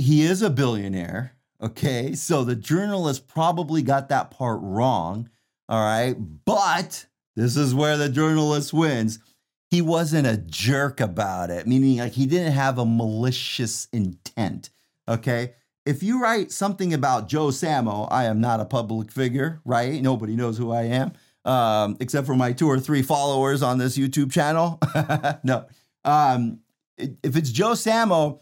he 0.01 0.23
is 0.23 0.41
a 0.41 0.49
billionaire. 0.49 1.35
Okay. 1.61 2.13
So 2.13 2.43
the 2.43 2.55
journalist 2.55 3.27
probably 3.27 3.81
got 3.81 4.09
that 4.09 4.31
part 4.31 4.59
wrong. 4.61 5.29
All 5.69 5.83
right. 5.83 6.15
But 6.45 7.05
this 7.35 7.55
is 7.55 7.73
where 7.73 7.97
the 7.97 8.09
journalist 8.09 8.73
wins. 8.73 9.19
He 9.69 9.81
wasn't 9.81 10.27
a 10.27 10.37
jerk 10.37 10.99
about 10.99 11.49
it, 11.49 11.65
meaning 11.65 11.99
like 11.99 12.11
he 12.11 12.25
didn't 12.25 12.51
have 12.51 12.77
a 12.77 12.85
malicious 12.85 13.87
intent. 13.93 14.69
Okay. 15.07 15.53
If 15.85 16.03
you 16.03 16.21
write 16.21 16.51
something 16.51 16.93
about 16.93 17.27
Joe 17.27 17.47
Samo, 17.47 18.07
I 18.11 18.25
am 18.25 18.41
not 18.41 18.59
a 18.59 18.65
public 18.65 19.11
figure, 19.11 19.61
right? 19.65 20.01
Nobody 20.01 20.35
knows 20.35 20.57
who 20.57 20.71
I 20.71 20.83
am, 20.83 21.13
um, 21.45 21.97
except 21.99 22.27
for 22.27 22.35
my 22.35 22.51
two 22.53 22.67
or 22.67 22.79
three 22.79 23.01
followers 23.01 23.63
on 23.63 23.77
this 23.79 23.97
YouTube 23.97 24.31
channel. 24.31 24.79
no. 25.43 25.65
Um, 26.03 26.59
if 26.97 27.35
it's 27.35 27.49
Joe 27.49 27.71
Samo, 27.71 28.41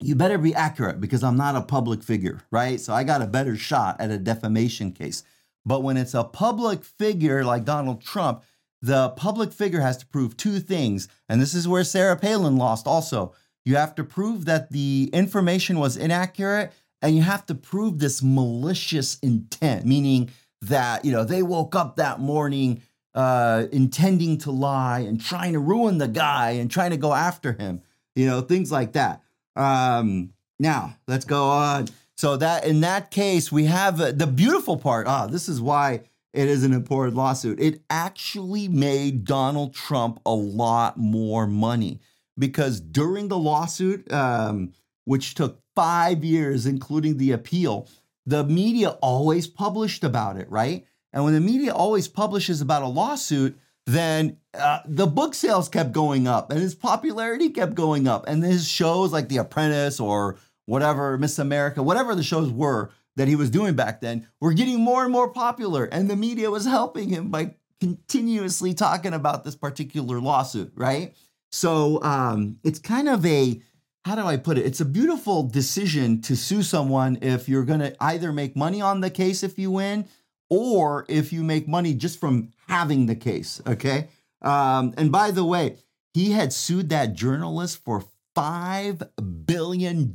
you 0.00 0.14
better 0.14 0.38
be 0.38 0.54
accurate 0.54 1.00
because 1.00 1.22
I'm 1.24 1.36
not 1.36 1.56
a 1.56 1.62
public 1.62 2.02
figure, 2.02 2.42
right? 2.50 2.80
So 2.80 2.92
I 2.92 3.04
got 3.04 3.22
a 3.22 3.26
better 3.26 3.56
shot 3.56 4.00
at 4.00 4.10
a 4.10 4.18
defamation 4.18 4.92
case. 4.92 5.22
But 5.64 5.82
when 5.82 5.96
it's 5.96 6.14
a 6.14 6.24
public 6.24 6.84
figure 6.84 7.44
like 7.44 7.64
Donald 7.64 8.02
Trump, 8.02 8.44
the 8.82 9.10
public 9.10 9.52
figure 9.52 9.80
has 9.80 9.96
to 9.98 10.06
prove 10.06 10.36
two 10.36 10.60
things. 10.60 11.08
And 11.28 11.40
this 11.40 11.54
is 11.54 11.66
where 11.66 11.82
Sarah 11.82 12.16
Palin 12.16 12.56
lost 12.56 12.86
also. 12.86 13.34
You 13.64 13.76
have 13.76 13.94
to 13.96 14.04
prove 14.04 14.44
that 14.44 14.70
the 14.70 15.10
information 15.12 15.78
was 15.78 15.96
inaccurate 15.96 16.72
and 17.02 17.16
you 17.16 17.22
have 17.22 17.44
to 17.46 17.54
prove 17.54 17.98
this 17.98 18.22
malicious 18.22 19.18
intent, 19.20 19.86
meaning 19.86 20.30
that, 20.62 21.04
you 21.04 21.12
know, 21.12 21.24
they 21.24 21.42
woke 21.42 21.74
up 21.74 21.96
that 21.96 22.20
morning 22.20 22.82
uh, 23.14 23.66
intending 23.72 24.38
to 24.38 24.50
lie 24.50 25.00
and 25.00 25.20
trying 25.20 25.54
to 25.54 25.58
ruin 25.58 25.98
the 25.98 26.08
guy 26.08 26.50
and 26.52 26.70
trying 26.70 26.90
to 26.90 26.96
go 26.96 27.12
after 27.12 27.54
him, 27.54 27.82
you 28.14 28.26
know, 28.26 28.40
things 28.40 28.70
like 28.70 28.92
that. 28.92 29.22
Um, 29.56 30.32
now 30.58 30.96
let's 31.06 31.24
go 31.24 31.44
on. 31.44 31.88
So 32.16 32.36
that 32.36 32.64
in 32.64 32.80
that 32.80 33.10
case, 33.10 33.52
we 33.52 33.64
have 33.64 34.00
uh, 34.00 34.12
the 34.12 34.26
beautiful 34.26 34.76
part. 34.76 35.06
Ah, 35.06 35.26
this 35.26 35.48
is 35.48 35.60
why 35.60 36.02
it 36.32 36.48
is 36.48 36.64
an 36.64 36.72
important 36.72 37.16
lawsuit. 37.16 37.60
It 37.60 37.82
actually 37.90 38.68
made 38.68 39.24
Donald 39.24 39.74
Trump 39.74 40.20
a 40.24 40.34
lot 40.34 40.96
more 40.96 41.46
money 41.46 42.00
because 42.38 42.80
during 42.80 43.28
the 43.28 43.38
lawsuit, 43.38 44.10
um, 44.12 44.72
which 45.04 45.34
took 45.34 45.60
five 45.74 46.24
years, 46.24 46.66
including 46.66 47.16
the 47.18 47.32
appeal, 47.32 47.88
the 48.24 48.44
media 48.44 48.90
always 49.02 49.46
published 49.46 50.04
about 50.04 50.36
it, 50.36 50.50
right? 50.50 50.86
And 51.12 51.24
when 51.24 51.34
the 51.34 51.40
media 51.40 51.72
always 51.72 52.08
publishes 52.08 52.60
about 52.60 52.82
a 52.82 52.88
lawsuit, 52.88 53.58
then 53.86 54.38
uh, 54.52 54.80
the 54.84 55.06
book 55.06 55.34
sales 55.34 55.68
kept 55.68 55.92
going 55.92 56.26
up 56.26 56.50
and 56.50 56.60
his 56.60 56.74
popularity 56.74 57.50
kept 57.50 57.74
going 57.74 58.08
up. 58.08 58.26
And 58.26 58.42
his 58.42 58.68
shows 58.68 59.12
like 59.12 59.28
The 59.28 59.38
Apprentice 59.38 60.00
or 60.00 60.36
whatever, 60.66 61.16
Miss 61.16 61.38
America, 61.38 61.82
whatever 61.82 62.14
the 62.14 62.24
shows 62.24 62.50
were 62.50 62.90
that 63.14 63.28
he 63.28 63.36
was 63.36 63.48
doing 63.48 63.74
back 63.74 64.00
then, 64.00 64.26
were 64.40 64.52
getting 64.52 64.80
more 64.80 65.04
and 65.04 65.12
more 65.12 65.30
popular. 65.30 65.84
And 65.84 66.10
the 66.10 66.16
media 66.16 66.50
was 66.50 66.66
helping 66.66 67.08
him 67.08 67.30
by 67.30 67.54
continuously 67.80 68.74
talking 68.74 69.14
about 69.14 69.44
this 69.44 69.54
particular 69.54 70.20
lawsuit, 70.20 70.72
right? 70.74 71.14
So 71.52 72.02
um, 72.02 72.58
it's 72.64 72.80
kind 72.80 73.08
of 73.08 73.24
a, 73.24 73.60
how 74.04 74.16
do 74.16 74.22
I 74.22 74.36
put 74.36 74.58
it? 74.58 74.66
It's 74.66 74.80
a 74.80 74.84
beautiful 74.84 75.44
decision 75.44 76.20
to 76.22 76.36
sue 76.36 76.62
someone 76.62 77.18
if 77.22 77.48
you're 77.48 77.64
going 77.64 77.80
to 77.80 77.96
either 78.02 78.32
make 78.32 78.56
money 78.56 78.80
on 78.80 79.00
the 79.00 79.10
case 79.10 79.42
if 79.42 79.58
you 79.58 79.70
win 79.70 80.08
or 80.50 81.06
if 81.08 81.32
you 81.32 81.44
make 81.44 81.68
money 81.68 81.94
just 81.94 82.18
from 82.18 82.50
having 82.68 83.06
the 83.06 83.16
case. 83.16 83.60
Okay. 83.66 84.08
Um, 84.42 84.94
and 84.96 85.10
by 85.10 85.30
the 85.30 85.44
way, 85.44 85.76
he 86.14 86.32
had 86.32 86.52
sued 86.52 86.88
that 86.90 87.14
journalist 87.14 87.84
for 87.84 88.04
$5 88.36 89.46
billion. 89.46 90.14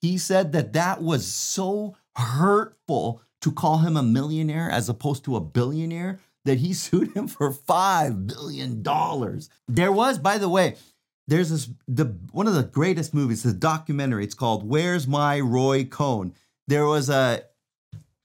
He 0.00 0.18
said 0.18 0.52
that 0.52 0.72
that 0.72 1.02
was 1.02 1.26
so 1.26 1.96
hurtful 2.16 3.22
to 3.42 3.52
call 3.52 3.78
him 3.78 3.96
a 3.96 4.02
millionaire 4.02 4.70
as 4.70 4.88
opposed 4.88 5.24
to 5.24 5.36
a 5.36 5.40
billionaire 5.40 6.18
that 6.44 6.58
he 6.58 6.72
sued 6.72 7.14
him 7.14 7.28
for 7.28 7.52
$5 7.52 8.26
billion. 8.26 8.82
There 9.68 9.92
was, 9.92 10.18
by 10.18 10.38
the 10.38 10.48
way, 10.48 10.76
there's 11.28 11.50
this 11.50 11.68
the 11.88 12.04
one 12.30 12.46
of 12.46 12.54
the 12.54 12.62
greatest 12.62 13.12
movies, 13.12 13.42
the 13.42 13.52
documentary. 13.52 14.24
It's 14.24 14.34
called 14.34 14.68
Where's 14.68 15.08
My 15.08 15.40
Roy 15.40 15.84
Cohn. 15.84 16.32
There 16.68 16.86
was 16.86 17.10
a 17.10 17.42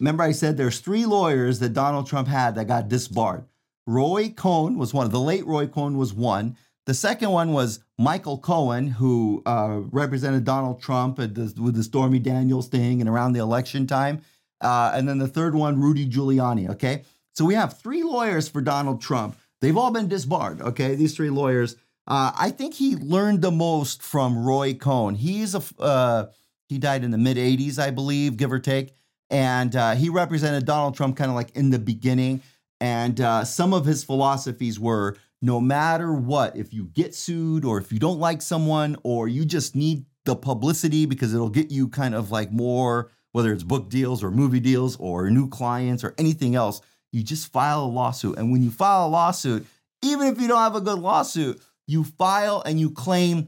remember 0.01 0.23
I 0.23 0.33
said 0.33 0.57
there's 0.57 0.79
three 0.79 1.05
lawyers 1.05 1.59
that 1.59 1.73
Donald 1.73 2.07
Trump 2.07 2.27
had 2.27 2.55
that 2.55 2.67
got 2.67 2.89
disbarred. 2.89 3.45
Roy 3.87 4.29
Cohn 4.29 4.77
was 4.77 4.93
one. 4.93 5.09
The 5.09 5.19
late 5.19 5.45
Roy 5.45 5.67
Cohn 5.67 5.97
was 5.97 6.13
one. 6.13 6.57
The 6.85 6.93
second 6.93 7.29
one 7.29 7.53
was 7.53 7.79
Michael 7.97 8.37
Cohen, 8.37 8.87
who 8.87 9.41
uh, 9.45 9.81
represented 9.91 10.43
Donald 10.43 10.81
Trump 10.81 11.17
the, 11.17 11.53
with 11.61 11.75
the 11.75 11.83
Stormy 11.83 12.19
Daniels 12.19 12.67
thing 12.67 12.99
and 12.99 13.09
around 13.09 13.31
the 13.33 13.39
election 13.39 13.87
time. 13.87 14.21
Uh, 14.59 14.91
and 14.93 15.07
then 15.07 15.19
the 15.19 15.27
third 15.27 15.55
one, 15.55 15.79
Rudy 15.79 16.07
Giuliani. 16.07 16.69
Okay. 16.71 17.03
So 17.33 17.45
we 17.45 17.53
have 17.53 17.79
three 17.79 18.03
lawyers 18.03 18.47
for 18.47 18.61
Donald 18.61 19.01
Trump. 19.01 19.37
They've 19.61 19.77
all 19.77 19.91
been 19.91 20.07
disbarred. 20.07 20.61
Okay, 20.61 20.95
these 20.95 21.15
three 21.15 21.29
lawyers. 21.29 21.75
Uh, 22.07 22.31
I 22.37 22.49
think 22.49 22.73
he 22.73 22.95
learned 22.95 23.41
the 23.41 23.51
most 23.51 24.01
from 24.01 24.43
Roy 24.45 24.73
Cohn. 24.73 25.15
He's 25.15 25.55
a 25.55 25.61
uh, 25.79 26.25
he 26.67 26.77
died 26.77 27.03
in 27.03 27.11
the 27.11 27.17
mid 27.17 27.37
'80s, 27.37 27.79
I 27.79 27.91
believe, 27.91 28.37
give 28.37 28.51
or 28.51 28.59
take, 28.59 28.93
and 29.31 29.75
uh, 29.75 29.95
he 29.95 30.09
represented 30.09 30.65
Donald 30.65 30.95
Trump 30.95 31.15
kind 31.15 31.31
of 31.31 31.35
like 31.35 31.55
in 31.55 31.69
the 31.69 31.79
beginning. 31.79 32.41
And 32.81 33.19
uh, 33.21 33.45
some 33.45 33.73
of 33.73 33.85
his 33.85 34.03
philosophies 34.03 34.79
were 34.79 35.17
no 35.41 35.59
matter 35.61 36.13
what, 36.13 36.55
if 36.57 36.73
you 36.73 36.85
get 36.85 37.15
sued 37.15 37.65
or 37.65 37.79
if 37.79 37.91
you 37.91 37.97
don't 37.97 38.19
like 38.19 38.41
someone 38.41 38.97
or 39.03 39.27
you 39.27 39.45
just 39.45 39.75
need 39.75 40.05
the 40.25 40.35
publicity 40.35 41.05
because 41.05 41.33
it'll 41.33 41.49
get 41.49 41.71
you 41.71 41.87
kind 41.87 42.13
of 42.13 42.29
like 42.29 42.51
more, 42.51 43.09
whether 43.31 43.53
it's 43.53 43.63
book 43.63 43.89
deals 43.89 44.23
or 44.23 44.29
movie 44.29 44.59
deals 44.59 44.97
or 44.97 45.29
new 45.31 45.47
clients 45.47 46.03
or 46.03 46.13
anything 46.17 46.53
else, 46.53 46.81
you 47.11 47.23
just 47.23 47.51
file 47.51 47.85
a 47.85 47.87
lawsuit. 47.87 48.37
And 48.37 48.51
when 48.51 48.61
you 48.61 48.69
file 48.69 49.07
a 49.07 49.09
lawsuit, 49.09 49.65
even 50.03 50.27
if 50.27 50.41
you 50.41 50.47
don't 50.47 50.59
have 50.59 50.75
a 50.75 50.81
good 50.81 50.99
lawsuit, 50.99 51.61
you 51.87 52.03
file 52.03 52.61
and 52.65 52.79
you 52.79 52.91
claim 52.91 53.47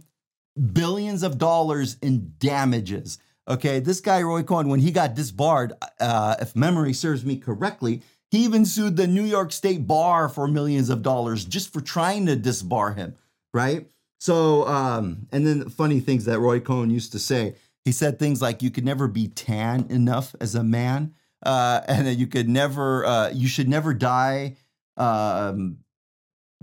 billions 0.72 1.24
of 1.24 1.38
dollars 1.38 1.98
in 2.02 2.34
damages. 2.40 3.18
Okay, 3.48 3.80
this 3.80 4.00
guy, 4.00 4.22
Roy 4.22 4.44
Cohn, 4.44 4.70
when 4.70 4.80
he 4.80 4.92
got 4.92 5.16
disbarred, 5.16 5.74
uh, 6.00 6.36
if 6.40 6.56
memory 6.56 6.94
serves 6.94 7.26
me 7.26 7.36
correctly, 7.36 8.02
he 8.32 8.46
even 8.46 8.66
sued 8.66 8.96
the 8.96 9.06
New 9.06 9.24
York 9.24 9.52
State 9.52 9.86
Bar 9.86 10.30
for 10.30 10.48
millions 10.48 10.90
of 10.90 11.02
dollars 11.02 11.44
just 11.44 11.72
for 11.72 11.82
trying 11.82 12.26
to 12.26 12.38
disbar 12.38 12.96
him, 12.96 13.16
right? 13.54 13.88
So, 14.20 14.66
um, 14.68 15.28
and 15.32 15.46
then 15.46 15.70
funny 15.70 16.00
things 16.00 16.26
that 16.26 16.40
Roy 16.40 16.62
Cohn 16.62 16.90
used 16.90 17.12
to 17.12 17.20
say. 17.20 17.56
He 17.84 17.92
said 17.92 18.18
things 18.18 18.42
like, 18.42 18.62
"You 18.62 18.72
could 18.72 18.86
never 18.86 19.10
be 19.10 19.28
tan 19.28 19.88
enough 19.90 20.34
as 20.40 20.56
a 20.56 20.64
man, 20.64 21.14
uh, 21.46 21.82
and 21.86 22.08
that 22.08 22.14
you 22.14 22.28
could 22.28 22.48
never, 22.48 23.06
uh, 23.06 23.30
you 23.32 23.48
should 23.48 23.68
never 23.68 23.94
die." 23.94 24.56
Um, 24.96 25.80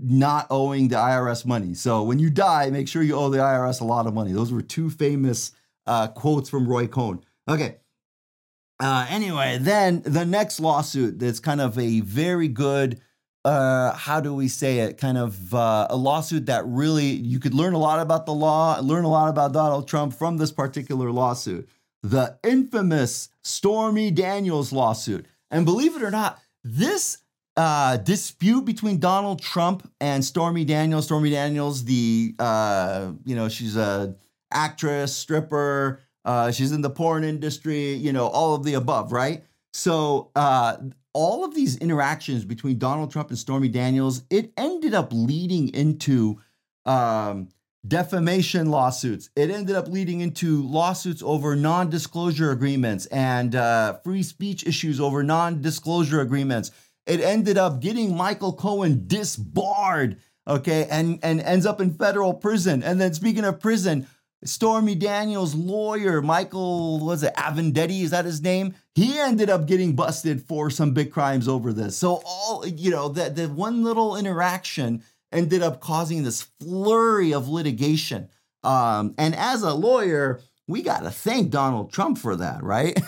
not 0.03 0.47
owing 0.49 0.87
the 0.87 0.95
IRS 0.95 1.45
money. 1.45 1.75
So 1.75 2.01
when 2.01 2.17
you 2.17 2.31
die, 2.31 2.71
make 2.71 2.87
sure 2.87 3.03
you 3.03 3.15
owe 3.15 3.29
the 3.29 3.37
IRS 3.37 3.81
a 3.81 3.85
lot 3.85 4.07
of 4.07 4.15
money. 4.15 4.33
Those 4.33 4.51
were 4.51 4.63
two 4.63 4.89
famous 4.89 5.51
uh, 5.85 6.07
quotes 6.07 6.49
from 6.49 6.67
Roy 6.67 6.87
Cohn. 6.87 7.23
Okay, 7.49 7.77
uh, 8.81 9.05
anyway, 9.09 9.59
then 9.61 10.01
the 10.01 10.25
next 10.25 10.59
lawsuit 10.59 11.19
that's 11.19 11.39
kind 11.39 11.61
of 11.61 11.77
a 11.77 11.99
very 11.99 12.47
good, 12.47 12.99
uh, 13.45 13.93
how 13.93 14.19
do 14.19 14.33
we 14.33 14.47
say 14.47 14.79
it? 14.79 14.97
Kind 14.97 15.19
of 15.19 15.53
uh, 15.53 15.85
a 15.91 15.95
lawsuit 15.95 16.47
that 16.47 16.65
really 16.65 17.05
you 17.05 17.39
could 17.39 17.53
learn 17.53 17.73
a 17.73 17.77
lot 17.77 17.99
about 17.99 18.25
the 18.25 18.33
law, 18.33 18.79
learn 18.81 19.03
a 19.03 19.09
lot 19.09 19.29
about 19.29 19.53
Donald 19.53 19.87
Trump 19.87 20.13
from 20.13 20.37
this 20.37 20.51
particular 20.51 21.11
lawsuit. 21.11 21.69
The 22.01 22.39
infamous 22.43 23.29
Stormy 23.43 24.09
Daniels 24.09 24.73
lawsuit. 24.73 25.27
And 25.51 25.63
believe 25.63 25.95
it 25.95 26.01
or 26.01 26.09
not, 26.09 26.39
this 26.63 27.19
uh, 27.57 27.97
dispute 27.97 28.65
between 28.65 28.99
Donald 28.99 29.43
Trump 29.43 29.91
and 29.99 30.25
Stormy 30.25 30.65
Daniels, 30.65 31.05
Stormy 31.05 31.29
Daniels, 31.29 31.83
the, 31.83 32.33
uh, 32.39 33.11
you 33.25 33.35
know, 33.35 33.47
she's 33.47 33.77
a 33.77 34.15
actress, 34.51 35.15
stripper, 35.15 36.01
uh, 36.25 36.51
she's 36.51 36.71
in 36.71 36.81
the 36.81 36.89
porn 36.89 37.23
industry, 37.23 37.93
you 37.93 38.13
know, 38.13 38.27
all 38.27 38.53
of 38.53 38.63
the 38.63 38.75
above, 38.75 39.11
right? 39.11 39.43
So 39.73 40.31
uh, 40.35 40.77
all 41.13 41.43
of 41.43 41.55
these 41.55 41.77
interactions 41.77 42.45
between 42.45 42.77
Donald 42.77 43.11
Trump 43.11 43.29
and 43.29 43.37
Stormy 43.37 43.69
Daniels, 43.69 44.23
it 44.29 44.51
ended 44.57 44.93
up 44.93 45.11
leading 45.11 45.73
into 45.73 46.39
um, 46.85 47.49
defamation 47.87 48.69
lawsuits. 48.69 49.29
It 49.35 49.49
ended 49.49 49.75
up 49.75 49.87
leading 49.87 50.21
into 50.21 50.63
lawsuits 50.63 51.23
over 51.23 51.55
non-disclosure 51.55 52.51
agreements 52.51 53.07
and 53.07 53.55
uh, 53.55 53.93
free 54.03 54.23
speech 54.23 54.65
issues 54.67 54.99
over 54.99 55.23
non-disclosure 55.23 56.21
agreements. 56.21 56.71
It 57.07 57.19
ended 57.19 57.57
up 57.57 57.81
getting 57.81 58.15
Michael 58.15 58.53
Cohen 58.53 59.05
disbarred, 59.07 60.17
okay, 60.47 60.85
and 60.89 61.19
and 61.23 61.41
ends 61.41 61.65
up 61.65 61.81
in 61.81 61.95
federal 61.95 62.35
prison. 62.35 62.83
And 62.83 63.01
then 63.01 63.13
speaking 63.15 63.43
of 63.43 63.59
prison, 63.59 64.07
Stormy 64.43 64.95
Daniels' 64.95 65.53
lawyer, 65.53 66.21
Michael, 66.21 66.99
was 66.99 67.21
it 67.23 67.35
Avendetti? 67.35 68.01
Is 68.01 68.11
that 68.11 68.25
his 68.25 68.41
name? 68.41 68.73
He 68.95 69.19
ended 69.19 69.49
up 69.49 69.67
getting 69.67 69.95
busted 69.95 70.41
for 70.41 70.69
some 70.69 70.93
big 70.93 71.11
crimes 71.11 71.47
over 71.47 71.71
this. 71.71 71.95
So 71.95 72.21
all 72.25 72.65
you 72.65 72.89
know, 72.89 73.09
that 73.09 73.35
the 73.35 73.47
one 73.49 73.83
little 73.83 74.15
interaction 74.15 75.03
ended 75.31 75.61
up 75.61 75.79
causing 75.79 76.23
this 76.23 76.41
flurry 76.59 77.33
of 77.33 77.47
litigation. 77.47 78.29
Um, 78.63 79.13
and 79.17 79.35
as 79.35 79.61
a 79.61 79.73
lawyer, 79.73 80.41
we 80.67 80.81
got 80.81 81.03
to 81.03 81.11
thank 81.11 81.51
Donald 81.51 81.91
Trump 81.91 82.17
for 82.17 82.35
that, 82.35 82.63
right? 82.63 82.95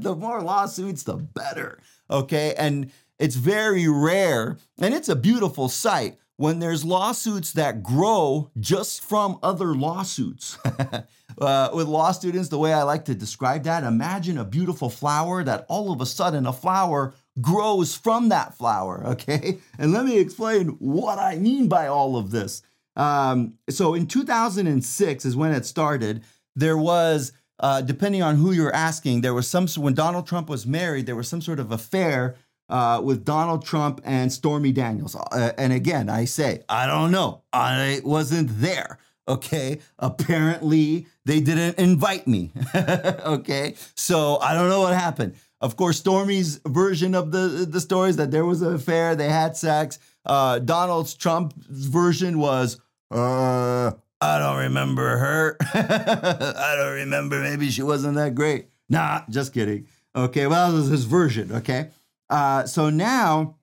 the 0.00 0.16
more 0.18 0.42
lawsuits, 0.42 1.02
the 1.02 1.14
better. 1.14 1.78
Okay. 2.10 2.54
And 2.56 2.90
it's 3.18 3.36
very 3.36 3.88
rare 3.88 4.58
and 4.80 4.92
it's 4.92 5.08
a 5.08 5.16
beautiful 5.16 5.68
sight 5.68 6.18
when 6.36 6.58
there's 6.58 6.84
lawsuits 6.84 7.52
that 7.52 7.82
grow 7.82 8.50
just 8.58 9.02
from 9.04 9.38
other 9.42 9.74
lawsuits. 9.74 10.58
uh, 11.40 11.70
with 11.72 11.86
law 11.86 12.10
students, 12.12 12.48
the 12.48 12.58
way 12.58 12.72
I 12.72 12.82
like 12.82 13.04
to 13.06 13.14
describe 13.14 13.64
that, 13.64 13.84
imagine 13.84 14.38
a 14.38 14.44
beautiful 14.44 14.90
flower 14.90 15.44
that 15.44 15.64
all 15.68 15.92
of 15.92 16.00
a 16.00 16.06
sudden 16.06 16.46
a 16.46 16.52
flower 16.52 17.14
grows 17.40 17.94
from 17.96 18.28
that 18.30 18.56
flower, 18.56 19.02
okay? 19.06 19.58
And 19.78 19.92
let 19.92 20.04
me 20.04 20.18
explain 20.18 20.68
what 20.80 21.18
I 21.18 21.36
mean 21.36 21.68
by 21.68 21.86
all 21.86 22.16
of 22.16 22.30
this. 22.30 22.62
Um, 22.96 23.54
so 23.70 23.94
in 23.94 24.06
2006 24.06 25.24
is 25.24 25.36
when 25.36 25.52
it 25.52 25.66
started. 25.66 26.22
There 26.56 26.78
was, 26.78 27.32
uh, 27.58 27.80
depending 27.80 28.22
on 28.22 28.36
who 28.36 28.52
you're 28.52 28.74
asking, 28.74 29.20
there 29.20 29.34
was 29.34 29.48
some, 29.48 29.66
when 29.68 29.94
Donald 29.94 30.26
Trump 30.26 30.48
was 30.48 30.66
married, 30.66 31.06
there 31.06 31.16
was 31.16 31.28
some 31.28 31.40
sort 31.40 31.58
of 31.58 31.72
affair 31.72 32.36
uh, 32.68 33.00
with 33.02 33.24
Donald 33.24 33.64
Trump 33.64 34.00
and 34.04 34.32
Stormy 34.32 34.72
Daniels. 34.72 35.14
Uh, 35.14 35.52
and 35.58 35.72
again, 35.72 36.08
I 36.08 36.24
say, 36.24 36.62
I 36.68 36.86
don't 36.86 37.10
know. 37.10 37.42
I 37.52 38.00
wasn't 38.04 38.60
there. 38.60 38.98
Okay. 39.26 39.80
Apparently, 39.98 41.06
they 41.24 41.40
didn't 41.40 41.78
invite 41.78 42.26
me. 42.26 42.52
okay. 42.74 43.74
So 43.94 44.38
I 44.38 44.54
don't 44.54 44.68
know 44.68 44.80
what 44.80 44.94
happened. 44.94 45.34
Of 45.60 45.76
course, 45.76 45.98
Stormy's 45.98 46.60
version 46.66 47.14
of 47.14 47.32
the, 47.32 47.66
the 47.68 47.80
story 47.80 48.10
is 48.10 48.16
that 48.16 48.30
there 48.30 48.44
was 48.44 48.60
an 48.60 48.74
affair, 48.74 49.16
they 49.16 49.30
had 49.30 49.56
sex. 49.56 49.98
Uh, 50.26 50.58
Donald 50.58 51.14
Trump's 51.18 51.54
version 51.68 52.38
was, 52.38 52.80
uh, 53.10 53.92
I 54.20 54.38
don't 54.38 54.58
remember 54.58 55.16
her. 55.16 55.56
I 55.74 56.74
don't 56.76 56.94
remember. 56.94 57.40
Maybe 57.40 57.70
she 57.70 57.82
wasn't 57.82 58.16
that 58.16 58.34
great. 58.34 58.68
Nah, 58.88 59.22
just 59.30 59.52
kidding. 59.54 59.86
Okay. 60.14 60.46
Well, 60.46 60.70
that 60.70 60.76
was 60.76 60.88
his 60.88 61.04
version. 61.04 61.52
Okay. 61.52 61.88
Uh, 62.30 62.64
so 62.64 62.90
now 62.90 63.56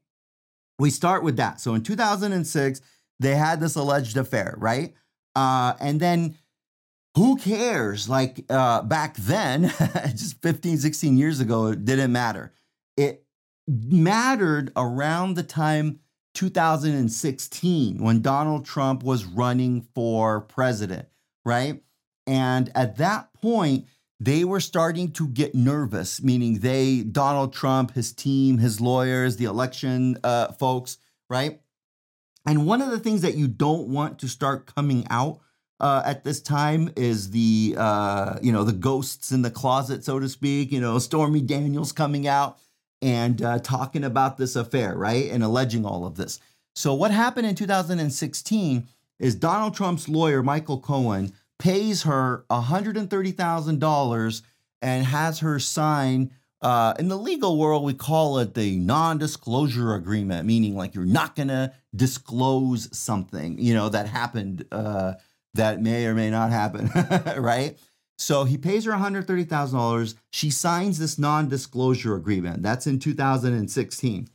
we 0.80 0.90
start 0.90 1.24
with 1.24 1.38
that. 1.38 1.60
So 1.60 1.74
in 1.76 1.84
2006, 1.84 2.82
they 3.20 3.36
had 3.36 3.60
this 3.60 3.76
alleged 3.76 4.18
affair, 4.18 4.56
right? 4.58 4.94
Uh, 5.36 5.74
and 5.80 6.00
then 6.00 6.38
who 7.16 7.38
cares? 7.38 8.10
Like 8.10 8.46
uh, 8.50 8.82
back 8.84 9.16
then, 9.18 9.64
just 10.10 10.42
15, 10.42 10.78
16 10.78 11.18
years 11.18 11.40
ago, 11.40 11.68
it 11.68 11.86
didn't 11.86 12.12
matter. 12.12 12.54
It 12.98 13.26
mattered 13.68 14.72
around 14.76 15.36
the 15.36 15.44
time 15.44 16.00
2016 16.34 18.02
when 18.02 18.22
Donald 18.22 18.66
Trump 18.66 19.04
was 19.04 19.26
running 19.26 19.82
for 19.94 20.42
president, 20.42 21.08
right? 21.46 21.84
And 22.26 22.72
at 22.76 22.98
that 22.98 23.34
point, 23.34 23.86
they 24.22 24.44
were 24.44 24.60
starting 24.60 25.12
to 25.14 25.28
get 25.28 25.56
nervous, 25.56 26.22
meaning 26.22 26.60
they, 26.60 27.02
Donald 27.02 27.54
Trump, 27.54 27.96
his 27.96 28.14
team, 28.14 28.60
his 28.60 28.80
lawyers, 28.80 29.38
the 29.38 29.46
election 29.46 30.16
uh, 30.24 30.52
folks, 30.52 31.00
right? 31.28 31.60
And 32.46 32.68
one 32.68 32.84
of 32.84 32.92
the 32.92 33.00
things 33.00 33.24
that 33.24 33.34
you 33.34 33.48
don't 33.48 33.88
want 33.88 34.20
to 34.20 34.28
start 34.28 34.72
coming 34.76 35.08
out 35.10 35.40
uh, 35.80 36.04
at 36.06 36.24
this 36.24 36.40
time 36.40 36.92
is 36.96 37.32
the, 37.32 37.74
uh, 37.76 38.38
you 38.44 38.52
know, 38.52 38.64
the 38.64 38.74
ghosts 38.74 39.32
in 39.32 39.42
the 39.42 39.50
closet, 39.50 40.04
so 40.04 40.20
to 40.20 40.30
speak. 40.30 40.72
You 40.72 40.82
know, 40.82 41.00
Stormy 41.00 41.42
Daniels 41.42 41.92
coming 41.92 42.28
out 42.28 42.60
and 43.02 43.42
uh, 43.42 43.58
talking 43.58 44.04
about 44.04 44.38
this 44.38 44.56
affair, 44.56 44.96
right, 44.96 45.32
and 45.32 45.44
alleging 45.44 45.84
all 45.84 46.06
of 46.06 46.14
this. 46.14 46.40
So 46.76 46.94
what 46.94 47.10
happened 47.10 47.48
in 47.48 47.56
2016 47.56 48.88
is 49.18 49.34
Donald 49.34 49.74
Trump's 49.74 50.08
lawyer, 50.08 50.44
Michael 50.44 50.80
Cohen 50.80 51.34
pays 51.62 52.04
her 52.04 52.44
$130,000 52.50 54.42
and 54.82 55.06
has 55.06 55.40
her 55.40 55.60
sign. 55.60 56.32
Uh, 56.62 56.94
in 57.00 57.08
the 57.08 57.18
legal 57.18 57.58
world, 57.58 57.84
we 57.84 57.94
call 57.94 58.40
it 58.40 58.56
the 58.56 58.78
non 58.78 59.18
disclosure 59.20 59.94
agreement, 59.94 60.48
meaning 60.48 60.76
like 60.76 60.96
you're 60.96 61.06
not 61.06 61.36
going 61.36 61.50
to 61.50 61.72
disclose 61.96 62.96
something, 62.98 63.60
you 63.60 63.74
know, 63.76 63.90
that 63.90 64.08
happened 64.08 64.66
uh, 64.72 65.14
that 65.54 65.82
may 65.82 66.06
or 66.06 66.16
may 66.16 66.30
not 66.30 66.50
happen, 66.50 66.90
right? 67.42 67.78
So 68.18 68.44
he 68.44 68.58
pays 68.58 68.86
her 68.86 68.92
$130,000. 68.92 70.16
She 70.32 70.50
signs 70.50 71.00
this 71.00 71.20
non 71.20 71.48
disclosure 71.48 72.16
agreement. 72.16 72.64
That's 72.64 72.88
in 72.88 73.00
2016. 73.00 74.28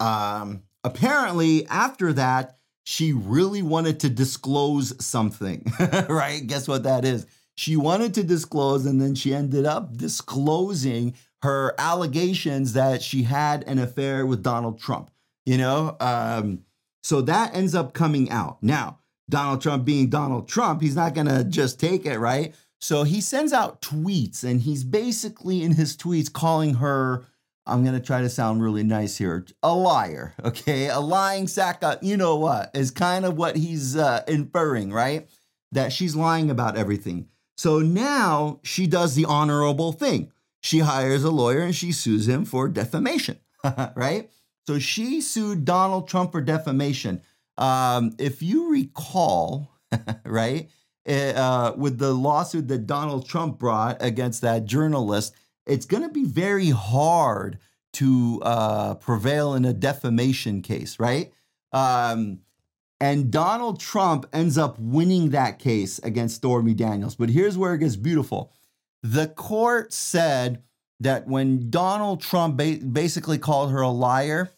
Um, 0.00 0.62
apparently, 0.84 1.66
after 1.68 2.12
that, 2.14 2.55
she 2.88 3.12
really 3.12 3.62
wanted 3.62 3.98
to 3.98 4.08
disclose 4.08 4.94
something, 5.04 5.66
right? 6.08 6.46
Guess 6.46 6.68
what 6.68 6.84
that 6.84 7.04
is? 7.04 7.26
She 7.56 7.76
wanted 7.76 8.14
to 8.14 8.22
disclose, 8.22 8.86
and 8.86 9.02
then 9.02 9.16
she 9.16 9.34
ended 9.34 9.66
up 9.66 9.96
disclosing 9.96 11.14
her 11.42 11.74
allegations 11.78 12.74
that 12.74 13.02
she 13.02 13.24
had 13.24 13.64
an 13.64 13.80
affair 13.80 14.24
with 14.24 14.44
Donald 14.44 14.78
Trump. 14.78 15.10
You 15.44 15.58
know, 15.58 15.96
um, 15.98 16.62
so 17.02 17.22
that 17.22 17.56
ends 17.56 17.74
up 17.74 17.92
coming 17.92 18.30
out. 18.30 18.62
Now, 18.62 19.00
Donald 19.28 19.62
Trump 19.62 19.84
being 19.84 20.08
Donald 20.08 20.46
Trump, 20.46 20.80
he's 20.80 20.94
not 20.94 21.16
to 21.16 21.42
just 21.42 21.80
take 21.80 22.06
it, 22.06 22.20
right? 22.20 22.54
So 22.80 23.02
he 23.02 23.20
sends 23.20 23.52
out 23.52 23.82
tweets 23.82 24.44
and 24.44 24.60
he's 24.60 24.84
basically 24.84 25.64
in 25.64 25.72
his 25.72 25.96
tweets 25.96 26.32
calling 26.32 26.74
her, 26.74 27.24
I'm 27.66 27.82
going 27.82 27.98
to 27.98 28.04
try 28.04 28.20
to 28.20 28.28
sound 28.28 28.62
really 28.62 28.84
nice 28.84 29.16
here, 29.16 29.44
a 29.62 29.74
liar, 29.74 30.34
okay? 30.44 30.88
A 30.88 31.00
lying 31.00 31.48
sack 31.48 31.82
of, 31.82 32.02
you 32.02 32.16
know 32.16 32.36
what, 32.36 32.70
is 32.74 32.90
kind 32.90 33.24
of 33.24 33.36
what 33.36 33.56
he's 33.56 33.96
uh, 33.96 34.22
inferring, 34.28 34.92
right? 34.92 35.28
That 35.72 35.92
she's 35.92 36.14
lying 36.14 36.48
about 36.48 36.76
everything. 36.76 37.28
So 37.56 37.80
now 37.80 38.60
she 38.62 38.86
does 38.86 39.14
the 39.14 39.24
honorable 39.24 39.92
thing. 39.92 40.30
She 40.62 40.80
hires 40.80 41.24
a 41.24 41.30
lawyer 41.30 41.60
and 41.60 41.74
she 41.74 41.92
sues 41.92 42.28
him 42.28 42.44
for 42.44 42.68
defamation, 42.68 43.40
right? 43.94 44.30
So 44.66 44.78
she 44.78 45.20
sued 45.20 45.64
Donald 45.64 46.08
Trump 46.08 46.32
for 46.32 46.40
defamation. 46.40 47.22
Um, 47.56 48.14
if 48.18 48.42
you 48.42 48.70
recall, 48.70 49.70
right, 50.24 50.68
eh, 51.06 51.32
uh, 51.32 51.72
with 51.76 51.98
the 51.98 52.12
lawsuit 52.12 52.68
that 52.68 52.86
Donald 52.86 53.28
Trump 53.28 53.58
brought 53.58 53.96
against 54.00 54.42
that 54.42 54.66
journalist, 54.66 55.34
it's 55.66 55.86
going 55.86 56.02
to 56.02 56.08
be 56.08 56.24
very 56.24 56.70
hard 56.70 57.58
to 57.94 58.40
uh, 58.42 58.94
prevail 58.96 59.54
in 59.54 59.64
a 59.64 59.72
defamation 59.72 60.62
case, 60.62 61.00
right? 61.00 61.32
Um, 61.72 62.40
and 63.00 63.30
Donald 63.30 63.80
Trump 63.80 64.26
ends 64.32 64.56
up 64.56 64.78
winning 64.78 65.30
that 65.30 65.58
case 65.58 65.98
against 66.00 66.36
Stormy 66.36 66.74
Daniels. 66.74 67.14
But 67.14 67.30
here's 67.30 67.58
where 67.58 67.74
it 67.74 67.78
gets 67.78 67.96
beautiful. 67.96 68.52
The 69.02 69.28
court 69.28 69.92
said 69.92 70.62
that 71.00 71.26
when 71.26 71.70
Donald 71.70 72.20
Trump 72.20 72.56
ba- 72.56 72.78
basically 72.78 73.38
called 73.38 73.70
her 73.70 73.82
a 73.82 73.90
liar, 73.90 74.50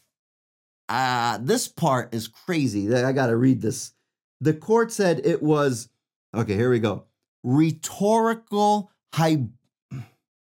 uh, 0.88 1.38
this 1.40 1.68
part 1.68 2.14
is 2.14 2.28
crazy. 2.28 2.92
I 2.94 3.12
got 3.12 3.26
to 3.26 3.36
read 3.36 3.60
this. 3.60 3.92
The 4.40 4.54
court 4.54 4.92
said 4.92 5.20
it 5.24 5.42
was, 5.42 5.88
okay, 6.34 6.54
here 6.54 6.70
we 6.70 6.78
go. 6.78 7.04
Rhetorical 7.42 8.90
hy- 9.14 9.48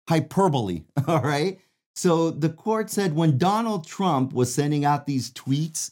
hyperbole. 0.07 0.83
All 1.07 1.21
right. 1.21 1.59
So 1.95 2.29
the 2.29 2.49
court 2.49 2.89
said 2.91 3.15
when 3.15 3.37
Donald 3.37 3.87
Trump 3.87 4.31
was 4.31 4.53
sending 4.53 4.85
out 4.85 5.07
these 5.07 5.31
tweets, 5.31 5.89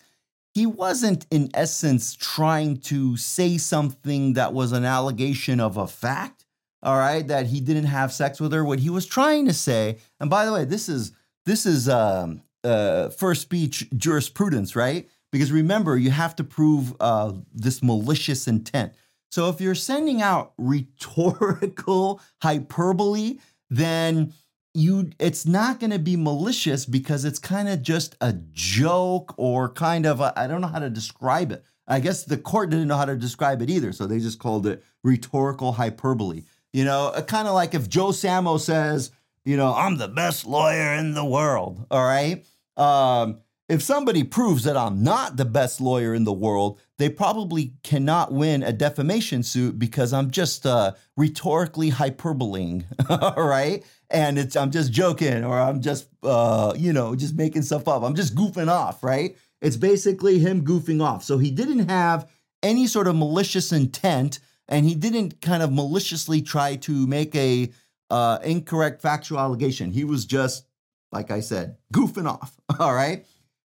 he 0.54 0.65
wasn't 0.65 1.25
in 1.32 1.49
essence 1.54 2.15
trying 2.15 2.78
to 2.78 3.17
say 3.17 3.58
something 3.58 4.34
that 4.34 4.54
was 4.54 4.71
an 4.71 4.86
allegation 4.86 5.60
of 5.60 5.78
a 5.78 5.88
fact, 5.88 6.45
all 6.82 6.97
right, 6.97 7.28
that 7.28 7.47
he 7.47 7.60
didn't 7.60 7.86
have 7.86 8.13
sex 8.13 8.39
with 8.39 8.54
her. 8.54 8.63
What 8.63 8.80
he 8.80 8.89
was 8.89 9.06
trying 9.06 9.47
to 9.47 9.54
say, 9.54 9.97
and 10.19 10.30
by 10.30 10.45
the 10.45 10.54
way, 10.54 10.63
this 10.63 10.88
is 10.88 11.12
this 11.45 11.65
is 11.65 11.89
um, 11.89 12.41
uh, 12.63 13.10
first 13.10 13.41
speech 13.41 13.89
jurisprudence, 13.97 14.75
right? 14.75 15.10
Because 15.32 15.51
remember, 15.51 15.97
you 15.97 16.12
have 16.12 16.36
to 16.38 16.43
prove 16.43 16.95
uh, 17.01 17.34
this 17.54 17.84
malicious 17.84 18.47
intent. 18.47 18.93
So 19.32 19.49
if 19.49 19.60
you're 19.60 19.75
sending 19.75 20.21
out 20.21 20.54
rhetorical 20.58 22.21
hyperbole, 22.41 23.39
then 23.69 24.34
you 24.73 25.12
it's 25.19 25.45
not 25.45 25.80
going 25.80 25.91
to 25.91 25.99
be 25.99 26.17
malicious 26.17 26.86
because 26.86 27.23
it's 27.23 27.39
kind 27.39 27.69
of 27.69 27.82
just 27.82 28.15
a 28.19 28.34
joke 28.51 29.34
or 29.38 29.69
kind 29.69 30.06
of 30.06 30.21
I 30.21 30.47
don't 30.47 30.62
know 30.62 30.67
how 30.67 30.80
to 30.80 30.89
describe 30.89 31.51
it. 31.51 31.63
I 31.88 31.99
guess 31.99 32.25
the 32.25 32.38
court 32.38 32.71
didn't 32.71 32.88
know 32.88 32.97
how 32.97 33.06
to 33.06 33.15
describe 33.15 33.62
it 33.62 33.69
either, 33.69 33.93
so 33.93 34.06
they 34.06 34.19
just 34.19 34.39
called 34.39 34.67
it 34.67 34.84
rhetorical 35.04 35.71
hyperbole. 35.73 36.43
You 36.73 36.84
know, 36.84 37.08
uh, 37.15 37.21
kind 37.21 37.47
of 37.47 37.54
like 37.54 37.73
if 37.73 37.88
Joe 37.88 38.08
Samo 38.08 38.60
says, 38.60 39.12
you 39.45 39.56
know, 39.56 39.73
I'm 39.73 39.97
the 39.97 40.08
best 40.08 40.45
lawyer 40.45 40.95
in 40.95 41.13
the 41.13 41.23
world. 41.23 41.86
All 41.89 42.04
right. 42.04 42.45
Um, 42.75 43.39
if 43.67 43.82
somebody 43.82 44.23
proves 44.23 44.63
that 44.65 44.78
I'm 44.78 45.04
not 45.04 45.38
the 45.38 45.45
best 45.45 45.82
lawyer 45.82 46.13
in 46.13 46.23
the 46.23 46.34
world, 46.34 46.80
they 46.99 47.10
probably 47.10 47.73
cannot 47.84 48.32
win 48.32 48.62
a 48.62 48.71
defamation 48.71 49.41
suit 49.41 49.80
because 49.80 50.13
I'm 50.13 50.30
just 50.30 50.65
uh, 50.65 50.93
rhetorically 51.17 51.91
hyperboling, 51.91 52.86
all 53.10 53.43
right? 53.43 53.84
And 54.12 54.38
it's 54.38 54.56
I'm 54.56 54.69
just 54.69 54.91
joking 54.91 55.43
or 55.43 55.60
I'm 55.60 55.82
just 55.82 56.08
uh, 56.21 56.73
you 56.78 56.93
know 56.93 57.15
just 57.15 57.36
making 57.36 57.63
stuff 57.63 57.88
up. 57.88 58.04
I'm 58.04 58.15
just 58.15 58.36
goofing 58.36 58.69
off, 58.69 59.04
right? 59.04 59.36
It's 59.62 59.78
basically 59.78 60.38
him 60.38 60.63
goofing 60.63 61.04
off. 61.04 61.23
So 61.23 61.39
he 61.39 61.49
didn't 61.49 61.89
have 61.89 62.30
any 62.62 62.86
sort 62.86 63.08
of 63.08 63.15
malicious 63.15 63.71
intent, 63.71 64.39
and 64.67 64.86
he 64.86 64.93
didn't 64.93 65.41
kind 65.41 65.63
of 65.63 65.73
maliciously 65.73 66.43
try 66.43 66.75
to 66.78 67.08
make 67.08 67.36
a 67.36 67.71
uh, 68.12 68.38
incorrect 68.43 69.01
factual 69.01 69.39
allegation. 69.39 69.89
He 69.89 70.04
was 70.04 70.25
just 70.25 70.67
like 71.12 71.32
I 71.32 71.39
said, 71.39 71.78
goofing 71.93 72.30
off. 72.30 72.60
All 72.80 72.93
right. 72.93 73.25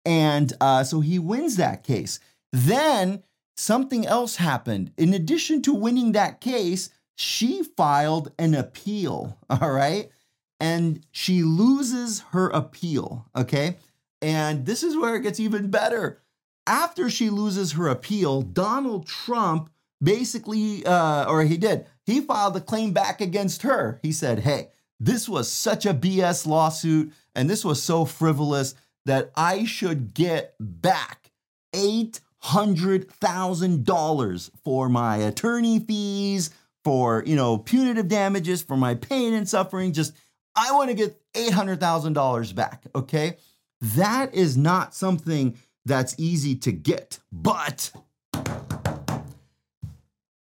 And 0.05 0.53
uh, 0.61 0.85
so 0.85 1.01
he 1.01 1.19
wins 1.19 1.57
that 1.57 1.85
case. 1.85 2.21
Then 2.53 3.23
something 3.57 4.07
else 4.07 4.37
happened. 4.37 4.93
In 4.97 5.15
addition 5.15 5.63
to 5.63 5.75
winning 5.75 6.13
that 6.13 6.41
case, 6.41 6.91
she 7.17 7.63
filed 7.63 8.33
an 8.39 8.55
appeal. 8.55 9.39
All 9.51 9.71
right. 9.71 10.11
And 10.59 11.05
she 11.11 11.43
loses 11.43 12.21
her 12.31 12.49
appeal. 12.49 13.27
Okay. 13.37 13.77
And 14.23 14.67
this 14.67 14.83
is 14.83 14.97
where 14.97 15.17
it 15.17 15.23
gets 15.23 15.41
even 15.41 15.71
better. 15.71 16.21
After 16.67 17.09
she 17.09 17.31
loses 17.31 17.73
her 17.73 17.89
appeal, 17.89 18.43
Donald 18.43 19.07
Trump 19.07 19.71
basically, 20.03 20.85
uh, 20.85 21.27
or 21.27 21.43
he 21.43 21.57
did, 21.57 21.87
he 22.05 22.21
filed 22.21 22.57
a 22.57 22.61
claim 22.61 22.93
back 22.93 23.21
against 23.21 23.63
her. 23.63 23.99
He 24.03 24.13
said, 24.13 24.41
Hey, 24.41 24.69
this 24.99 25.29
was 25.29 25.51
such 25.51 25.87
a 25.87 25.95
BS 25.95 26.47
lawsuit 26.47 27.13
and 27.35 27.49
this 27.49 27.65
was 27.65 27.83
so 27.83 28.05
frivolous 28.05 28.75
that 29.07 29.31
I 29.35 29.65
should 29.65 30.15
get 30.15 30.55
back 30.59 31.31
$800,000 31.75 34.51
for 34.65 34.89
my 34.89 35.17
attorney 35.17 35.79
fees, 35.79 36.51
for, 36.85 37.23
you 37.27 37.37
know, 37.37 37.59
punitive 37.59 38.09
damages, 38.09 38.63
for 38.63 38.77
my 38.77 38.95
pain 38.95 39.35
and 39.35 39.49
suffering. 39.49 39.93
Just, 39.93 40.15
I 40.57 40.73
want 40.73 40.91
to 40.91 40.95
get 40.95 41.21
$800,000 41.35 42.55
back, 42.55 42.85
okay? 42.95 43.37
That 43.81 44.35
is 44.35 44.57
not 44.57 44.95
something 44.95 45.57
that's 45.85 46.15
easy 46.19 46.55
to 46.57 46.73
get, 46.73 47.19
but 47.33 47.93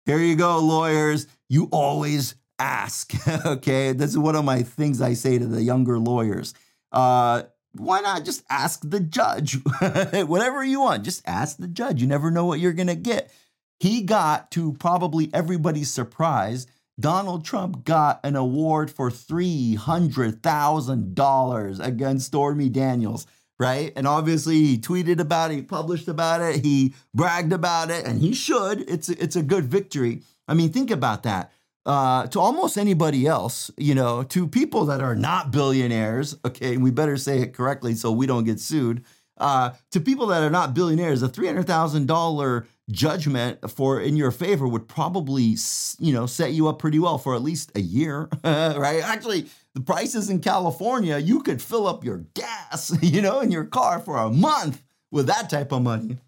here 0.05 0.19
you 0.19 0.35
go, 0.35 0.59
lawyers. 0.59 1.29
You 1.49 1.69
always 1.71 2.35
ask. 2.59 3.13
okay, 3.47 3.93
this 3.93 4.11
is 4.11 4.19
one 4.19 4.35
of 4.35 4.45
my 4.45 4.63
things 4.63 5.01
I 5.01 5.15
say 5.15 5.39
to 5.39 5.47
the 5.47 5.63
younger 5.63 5.99
lawyers. 5.99 6.55
Uh, 6.91 7.45
why 7.75 8.01
not 8.01 8.25
just 8.25 8.43
ask 8.51 8.89
the 8.89 9.01
judge? 9.01 9.55
Whatever 9.81 10.65
you 10.65 10.81
want, 10.81 11.05
just 11.05 11.23
ask 11.27 11.57
the 11.57 11.69
judge. 11.69 12.01
You 12.01 12.09
never 12.09 12.31
know 12.31 12.47
what 12.47 12.61
you're 12.61 12.73
going 12.73 12.87
to 12.89 12.95
get. 12.95 13.33
He 13.81 14.03
got, 14.03 14.51
to 14.53 14.73
probably 14.75 15.29
everybody's 15.35 15.91
surprise, 15.91 16.69
Donald 17.01 17.45
Trump 17.45 17.85
got 17.85 18.21
an 18.23 18.37
award 18.37 18.89
for 18.91 19.11
$300,000 19.11 21.85
against 21.85 22.27
Stormy 22.27 22.69
Daniels, 22.69 23.27
right? 23.59 23.93
And 23.97 24.07
obviously 24.07 24.59
he 24.59 24.79
tweeted 24.79 25.19
about 25.19 25.51
it, 25.51 25.57
he 25.57 25.63
published 25.63 26.07
about 26.09 26.43
it, 26.43 26.65
he 26.65 26.95
bragged 27.15 27.53
about 27.53 27.91
it, 27.91 28.07
and 28.07 28.21
he 28.21 28.35
should. 28.35 28.89
It's, 28.89 29.09
it's 29.09 29.37
a 29.37 29.43
good 29.43 29.65
victory. 29.65 30.23
I 30.47 30.55
mean, 30.55 30.71
think 30.71 30.91
about 30.91 31.23
that 31.25 31.51
uh, 31.85 32.27
to 32.29 32.41
almost 32.41 32.79
anybody 32.79 33.27
else, 33.27 33.71
you 33.77 33.95
know, 33.95 34.23
to 34.23 34.47
people 34.47 34.85
that 34.87 35.01
are 35.01 35.17
not 35.17 35.51
billionaires, 35.51 36.37
okay, 36.45 36.77
we 36.77 36.91
better 36.91 37.17
say 37.17 37.41
it 37.41 37.55
correctly 37.55 37.95
so 37.95 38.13
we 38.13 38.27
don't 38.27 38.45
get 38.45 38.61
sued. 38.61 39.05
Uh, 39.39 39.73
to 39.91 40.01
people 40.01 40.27
that 40.29 40.43
are 40.43 40.51
not 40.51 40.75
billionaires, 40.75 41.23
a 41.23 41.29
three 41.29 41.47
hundred 41.47 41.67
thousand 41.67 42.07
dollar 42.07 42.67
judgment 42.91 43.59
for 43.71 44.01
in 44.01 44.17
your 44.17 44.31
favor 44.31 44.69
would 44.69 44.87
probably, 44.87 45.57
you 45.99 46.13
know, 46.13 46.27
set 46.27 46.53
you 46.53 46.69
up 46.69 46.79
pretty 46.79 46.99
well 46.99 47.19
for 47.19 47.35
at 47.35 47.43
least 47.43 47.73
a 47.75 47.81
year, 47.81 48.29
right? 48.45 49.01
Actually, 49.03 49.47
the 49.75 49.81
prices 49.81 50.31
in 50.31 50.41
California, 50.41 51.19
you 51.19 51.41
could 51.43 51.61
fill 51.61 51.87
up 51.87 52.05
your 52.05 52.19
gas, 52.35 52.97
you 53.03 53.23
know, 53.23 53.41
in 53.41 53.51
your 53.51 53.65
car 53.65 53.99
for 53.99 54.17
a 54.17 54.31
month 54.31 54.83
with 55.11 55.27
that 55.27 55.51
type 55.51 55.73
of 55.73 55.83
money, 55.83 56.19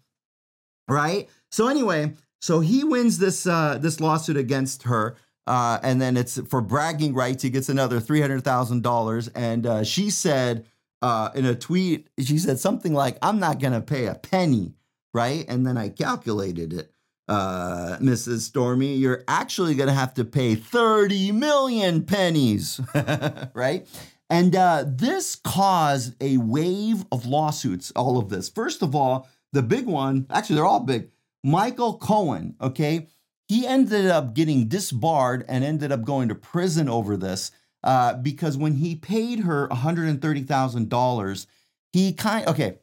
right? 0.89 1.29
So 1.51 1.67
anyway, 1.67 2.13
so 2.41 2.59
he 2.59 2.83
wins 2.83 3.17
this 3.19 3.47
uh, 3.47 3.77
this 3.79 3.99
lawsuit 3.99 4.37
against 4.37 4.83
her. 4.83 5.15
Uh, 5.47 5.79
and 5.83 6.01
then 6.01 6.17
it's 6.17 6.39
for 6.47 6.61
bragging 6.61 7.13
rights. 7.13 7.43
He 7.43 7.49
gets 7.49 7.69
another 7.69 7.99
three 7.99 8.21
hundred 8.21 8.43
thousand 8.43 8.83
dollars. 8.83 9.27
And 9.29 9.65
uh, 9.65 9.83
she 9.83 10.09
said 10.09 10.65
uh, 11.01 11.29
in 11.35 11.45
a 11.45 11.55
tweet, 11.55 12.09
she 12.19 12.37
said 12.37 12.59
something 12.59 12.93
like, 12.93 13.17
"I'm 13.21 13.39
not 13.39 13.59
going 13.59 13.73
to 13.73 13.81
pay 13.81 14.07
a 14.07 14.15
penny." 14.15 14.73
Right. 15.13 15.45
And 15.47 15.65
then 15.65 15.77
I 15.77 15.89
calculated 15.89 16.73
it, 16.73 16.91
uh, 17.29 17.97
Mrs. 18.01 18.39
Stormy. 18.39 18.95
You're 18.95 19.23
actually 19.27 19.75
going 19.75 19.87
to 19.87 19.93
have 19.93 20.15
to 20.15 20.25
pay 20.25 20.55
thirty 20.55 21.31
million 21.31 22.03
pennies. 22.03 22.81
right. 23.53 23.87
And 24.27 24.55
uh, 24.55 24.85
this 24.87 25.35
caused 25.35 26.15
a 26.19 26.37
wave 26.37 27.05
of 27.11 27.27
lawsuits. 27.27 27.91
All 27.91 28.17
of 28.17 28.29
this. 28.29 28.49
First 28.49 28.81
of 28.81 28.95
all, 28.95 29.29
the 29.53 29.61
big 29.61 29.85
one. 29.85 30.25
Actually, 30.31 30.55
they're 30.55 30.65
all 30.65 30.79
big. 30.79 31.11
Michael 31.43 31.99
Cohen. 31.99 32.55
Okay 32.59 33.07
he 33.47 33.65
ended 33.67 34.07
up 34.07 34.33
getting 34.33 34.67
disbarred 34.67 35.45
and 35.47 35.63
ended 35.63 35.91
up 35.91 36.03
going 36.03 36.29
to 36.29 36.35
prison 36.35 36.89
over 36.89 37.15
this. 37.17 37.51
uh, 37.85 38.15
because 38.15 38.57
when 38.57 38.73
he 38.73 38.95
paid 38.95 39.41
her 39.41 39.67
$130,000, 39.69 41.45
he 41.93 42.13
kind 42.13 42.47
okay. 42.47 42.79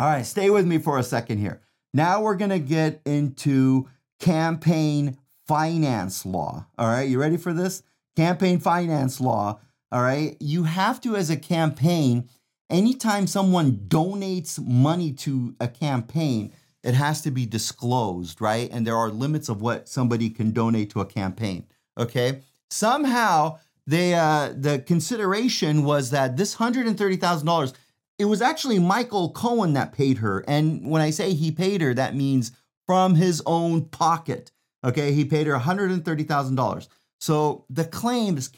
All 0.00 0.08
right, 0.08 0.26
stay 0.26 0.50
with 0.50 0.66
me 0.66 0.78
for 0.78 0.98
a 0.98 1.02
second 1.02 1.38
here. 1.38 1.62
Now 1.94 2.20
we're 2.20 2.36
going 2.36 2.50
to 2.50 2.58
get 2.58 3.00
into 3.06 3.88
campaign 4.20 5.16
finance 5.46 6.26
law. 6.26 6.66
All 6.76 6.88
right, 6.88 7.08
you 7.08 7.20
ready 7.20 7.36
for 7.36 7.52
this? 7.52 7.82
Campaign 8.16 8.58
finance 8.58 9.20
law. 9.20 9.60
All 9.90 10.02
right, 10.02 10.36
you 10.40 10.64
have 10.64 11.00
to, 11.02 11.16
as 11.16 11.30
a 11.30 11.36
campaign, 11.36 12.28
anytime 12.68 13.26
someone 13.26 13.72
donates 13.88 14.58
money 14.62 15.12
to 15.12 15.54
a 15.60 15.68
campaign, 15.68 16.52
it 16.82 16.94
has 16.94 17.20
to 17.22 17.30
be 17.30 17.46
disclosed, 17.46 18.40
right? 18.40 18.68
And 18.72 18.86
there 18.86 18.96
are 18.96 19.10
limits 19.10 19.48
of 19.48 19.60
what 19.60 19.88
somebody 19.88 20.30
can 20.30 20.52
donate 20.52 20.90
to 20.90 21.00
a 21.00 21.06
campaign. 21.06 21.66
Okay. 21.96 22.42
Somehow 22.70 23.58
they 23.86 24.14
uh 24.14 24.52
the 24.56 24.78
consideration 24.80 25.84
was 25.84 26.10
that 26.10 26.36
this 26.36 26.54
hundred 26.54 26.86
and 26.86 26.96
thirty 26.96 27.16
thousand 27.16 27.46
dollars, 27.46 27.72
it 28.18 28.26
was 28.26 28.42
actually 28.42 28.78
Michael 28.78 29.30
Cohen 29.30 29.72
that 29.74 29.92
paid 29.92 30.18
her. 30.18 30.44
And 30.46 30.88
when 30.90 31.02
I 31.02 31.10
say 31.10 31.34
he 31.34 31.50
paid 31.50 31.80
her, 31.80 31.94
that 31.94 32.14
means 32.14 32.52
from 32.86 33.14
his 33.14 33.42
own 33.46 33.84
pocket. 33.84 34.50
Okay, 34.84 35.12
he 35.12 35.24
paid 35.24 35.46
her 35.46 35.58
$130,000. 35.58 36.88
So 37.20 37.64
the 37.68 37.84
claims, 37.84 38.50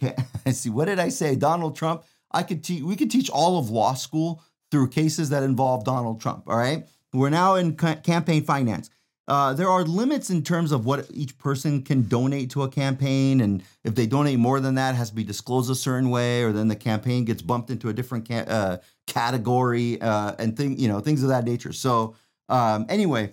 I 0.46 0.50
see, 0.52 0.70
what 0.70 0.84
did 0.84 0.98
I 0.98 1.08
say? 1.08 1.34
Donald 1.34 1.76
Trump, 1.76 2.04
I 2.30 2.42
could 2.42 2.62
teach, 2.62 2.82
we 2.82 2.96
could 2.96 3.10
teach 3.10 3.30
all 3.30 3.58
of 3.58 3.70
law 3.70 3.94
school 3.94 4.42
through 4.70 4.88
cases 4.90 5.30
that 5.30 5.42
involve 5.42 5.84
Donald 5.84 6.20
Trump. 6.20 6.44
All 6.46 6.56
right. 6.56 6.86
We're 7.12 7.30
now 7.30 7.54
in 7.56 7.76
ca- 7.76 7.96
campaign 7.96 8.44
finance. 8.44 8.90
Uh, 9.28 9.52
there 9.52 9.68
are 9.68 9.84
limits 9.84 10.28
in 10.28 10.42
terms 10.42 10.72
of 10.72 10.84
what 10.84 11.06
each 11.12 11.38
person 11.38 11.82
can 11.82 12.08
donate 12.08 12.50
to 12.50 12.62
a 12.64 12.68
campaign, 12.68 13.40
and 13.40 13.62
if 13.84 13.94
they 13.94 14.06
donate 14.06 14.38
more 14.40 14.58
than 14.58 14.74
that, 14.74 14.96
has 14.96 15.10
to 15.10 15.14
be 15.14 15.22
disclosed 15.22 15.70
a 15.70 15.74
certain 15.74 16.10
way, 16.10 16.42
or 16.42 16.50
then 16.52 16.66
the 16.66 16.74
campaign 16.74 17.24
gets 17.24 17.40
bumped 17.40 17.70
into 17.70 17.88
a 17.88 17.92
different 17.92 18.26
ca- 18.26 18.44
uh, 18.48 18.76
category, 19.06 20.00
uh, 20.00 20.34
and 20.40 20.56
thing 20.56 20.76
you 20.78 20.88
know 20.88 20.98
things 20.98 21.22
of 21.22 21.28
that 21.28 21.44
nature. 21.44 21.72
So 21.72 22.16
um, 22.48 22.86
anyway, 22.88 23.30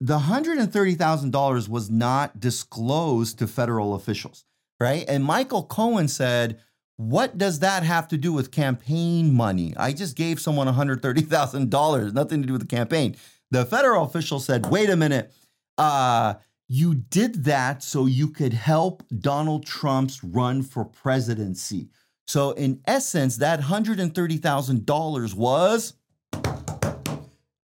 the 0.00 0.20
hundred 0.20 0.58
and 0.58 0.72
thirty 0.72 0.94
thousand 0.94 1.32
dollars 1.32 1.68
was 1.68 1.90
not 1.90 2.38
disclosed 2.38 3.40
to 3.40 3.48
federal 3.48 3.94
officials, 3.94 4.44
right? 4.78 5.04
And 5.08 5.24
Michael 5.24 5.64
Cohen 5.64 6.06
said, 6.06 6.60
"What 6.96 7.38
does 7.38 7.60
that 7.60 7.82
have 7.82 8.08
to 8.08 8.16
do 8.16 8.32
with 8.32 8.50
campaign 8.50 9.32
money? 9.34 9.74
I 9.76 9.92
just 9.92 10.16
gave 10.16 10.40
someone 10.40 10.66
one 10.66 10.74
hundred 10.74 11.02
thirty 11.02 11.22
thousand 11.22 11.70
dollars, 11.70 12.12
nothing 12.12 12.40
to 12.42 12.46
do 12.46 12.52
with 12.52 12.62
the 12.62 12.76
campaign." 12.76 13.16
The 13.50 13.64
federal 13.64 14.04
official 14.04 14.40
said, 14.40 14.66
wait 14.66 14.90
a 14.90 14.96
minute, 14.96 15.32
uh, 15.78 16.34
you 16.68 16.94
did 16.94 17.44
that 17.44 17.82
so 17.82 18.06
you 18.06 18.28
could 18.28 18.52
help 18.52 19.04
Donald 19.20 19.64
Trump's 19.64 20.24
run 20.24 20.62
for 20.62 20.84
presidency. 20.84 21.88
So, 22.26 22.50
in 22.52 22.80
essence, 22.86 23.36
that 23.36 23.60
$130,000 23.60 25.34
was 25.34 25.94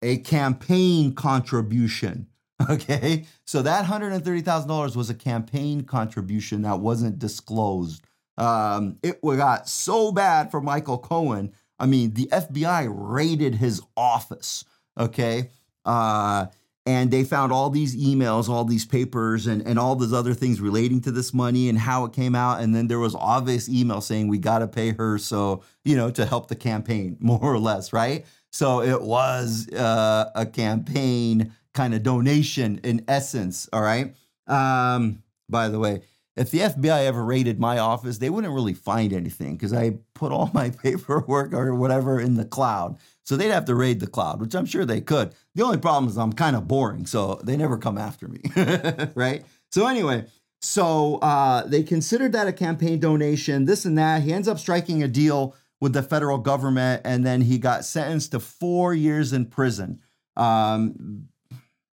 a 0.02 0.18
campaign 0.18 1.14
contribution. 1.16 2.28
Okay. 2.70 3.24
So, 3.46 3.62
that 3.62 3.86
$130,000 3.86 4.96
was 4.98 5.10
a 5.10 5.14
campaign 5.14 5.86
contribution 5.86 6.64
that 6.64 6.82
wasn't 6.82 7.18
disclosed. 7.18 8.04
Um, 8.40 8.98
it 9.04 9.22
got 9.22 9.68
so 9.68 10.12
bad 10.12 10.52
for 10.52 10.62
Michael 10.62 10.98
Cohen. 10.98 11.54
I 11.78 11.86
mean, 11.86 12.14
the 12.14 12.28
FBI 12.32 12.88
raided 12.90 13.56
his 13.56 13.82
office. 13.96 14.66
Okay. 14.98 15.50
Uh, 15.86 16.48
and 16.86 17.12
they 17.12 17.24
found 17.24 17.52
all 17.52 17.70
these 17.70 17.96
emails, 17.96 18.50
all 18.50 18.66
these 18.66 18.86
papers, 18.86 19.46
and, 19.46 19.62
and 19.68 19.78
all 19.78 19.96
these 19.96 20.14
other 20.14 20.34
things 20.34 20.60
relating 20.60 21.02
to 21.02 21.12
this 21.12 21.34
money 21.34 21.70
and 21.70 21.78
how 21.78 22.06
it 22.06 22.14
came 22.14 22.34
out. 22.34 22.62
And 22.62 22.74
then 22.74 22.88
there 22.88 23.00
was 23.00 23.16
obvious 23.16 23.70
email 23.70 24.02
saying 24.02 24.28
we 24.28 24.40
got 24.40 24.60
to 24.60 24.68
pay 24.68 24.92
her, 24.94 25.18
so 25.18 25.62
you 25.84 25.96
know, 25.96 26.10
to 26.12 26.26
help 26.26 26.48
the 26.48 26.56
campaign, 26.56 27.18
more 27.20 27.44
or 27.44 27.60
less, 27.60 27.94
right? 27.94 28.26
So 28.52 28.82
it 28.82 29.02
was 29.02 29.70
uh, 29.70 30.32
a 30.34 30.46
campaign 30.46 31.54
kind 31.74 31.94
of 31.94 32.02
donation 32.02 32.80
in 32.84 33.06
essence. 33.08 33.70
All 33.72 33.82
right. 33.82 34.16
Um, 34.48 35.22
by 35.48 35.70
the 35.70 35.80
way, 35.80 36.02
if 36.40 36.52
the 36.52 36.60
FBI 36.60 37.06
ever 37.06 37.24
raided 37.24 37.60
my 37.60 37.80
office, 37.80 38.18
they 38.18 38.30
wouldn't 38.30 38.54
really 38.54 38.74
find 38.74 39.12
anything 39.12 39.58
because 39.58 39.74
I 39.74 39.98
put 40.14 40.32
all 40.32 40.50
my 40.54 40.70
paperwork 40.70 41.54
or 41.54 41.76
whatever 41.76 42.20
in 42.20 42.36
the 42.36 42.46
cloud. 42.46 42.98
So 43.24 43.36
they'd 43.36 43.52
have 43.52 43.66
to 43.66 43.76
raid 43.76 44.00
the 44.00 44.08
cloud, 44.08 44.40
which 44.40 44.56
I'm 44.56 44.66
sure 44.66 44.86
they 44.86 45.02
could. 45.02 45.36
The 45.54 45.64
only 45.64 45.78
problem 45.78 46.10
is 46.10 46.18
I'm 46.18 46.32
kind 46.32 46.56
of 46.56 46.68
boring, 46.68 47.06
so 47.06 47.42
they 47.44 47.58
never 47.58 47.78
come 47.78 47.98
after 47.98 48.30
me, 48.30 48.40
right? 49.16 49.44
So 49.72 49.86
anyway, 49.86 50.26
so 50.62 51.18
uh, 51.18 51.68
they 51.68 51.84
considered 51.84 52.32
that 52.32 52.48
a 52.48 52.54
campaign 52.54 53.00
donation, 53.00 53.66
this 53.66 53.84
and 53.84 53.98
that. 53.98 54.24
He 54.24 54.34
ends 54.34 54.48
up 54.48 54.60
striking 54.60 55.04
a 55.04 55.08
deal 55.08 55.56
with 55.82 55.94
the 55.94 56.02
federal 56.02 56.38
government, 56.38 57.02
and 57.06 57.26
then 57.26 57.42
he 57.42 57.58
got 57.58 57.86
sentenced 57.86 58.32
to 58.32 58.40
four 58.40 58.94
years 58.94 59.34
in 59.34 59.46
prison. 59.46 60.00
Um, 60.38 61.28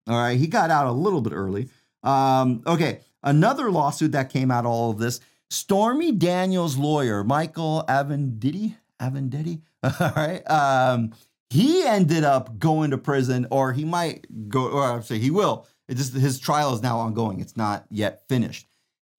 all 0.07 0.17
right, 0.17 0.37
he 0.37 0.47
got 0.47 0.69
out 0.69 0.85
a 0.85 0.91
little 0.91 1.21
bit 1.21 1.33
early. 1.33 1.69
Um, 2.03 2.61
okay, 2.67 2.99
another 3.25 3.69
lawsuit 3.71 4.13
that 4.13 4.29
came 4.29 4.51
out 4.51 4.65
of 4.65 4.71
all 4.71 4.91
of 4.91 4.99
this. 4.99 5.19
Stormy 5.49 6.11
Daniels' 6.11 6.77
lawyer, 6.77 7.23
Michael 7.23 7.83
Avenditti, 7.87 8.75
Avenditti, 9.01 9.61
all 9.83 10.11
right. 10.15 10.49
Um, 10.49 11.13
he 11.49 11.85
ended 11.85 12.23
up 12.23 12.57
going 12.57 12.91
to 12.91 12.97
prison, 12.97 13.47
or 13.51 13.73
he 13.73 13.85
might 13.85 14.25
go, 14.49 14.67
or 14.67 14.83
I'm 14.83 15.03
saying 15.03 15.21
he 15.21 15.31
will. 15.31 15.67
It 15.87 15.97
just 15.97 16.13
his 16.13 16.39
trial 16.39 16.73
is 16.73 16.81
now 16.81 16.99
ongoing. 16.99 17.39
It's 17.39 17.55
not 17.55 17.85
yet 17.91 18.23
finished. 18.27 18.67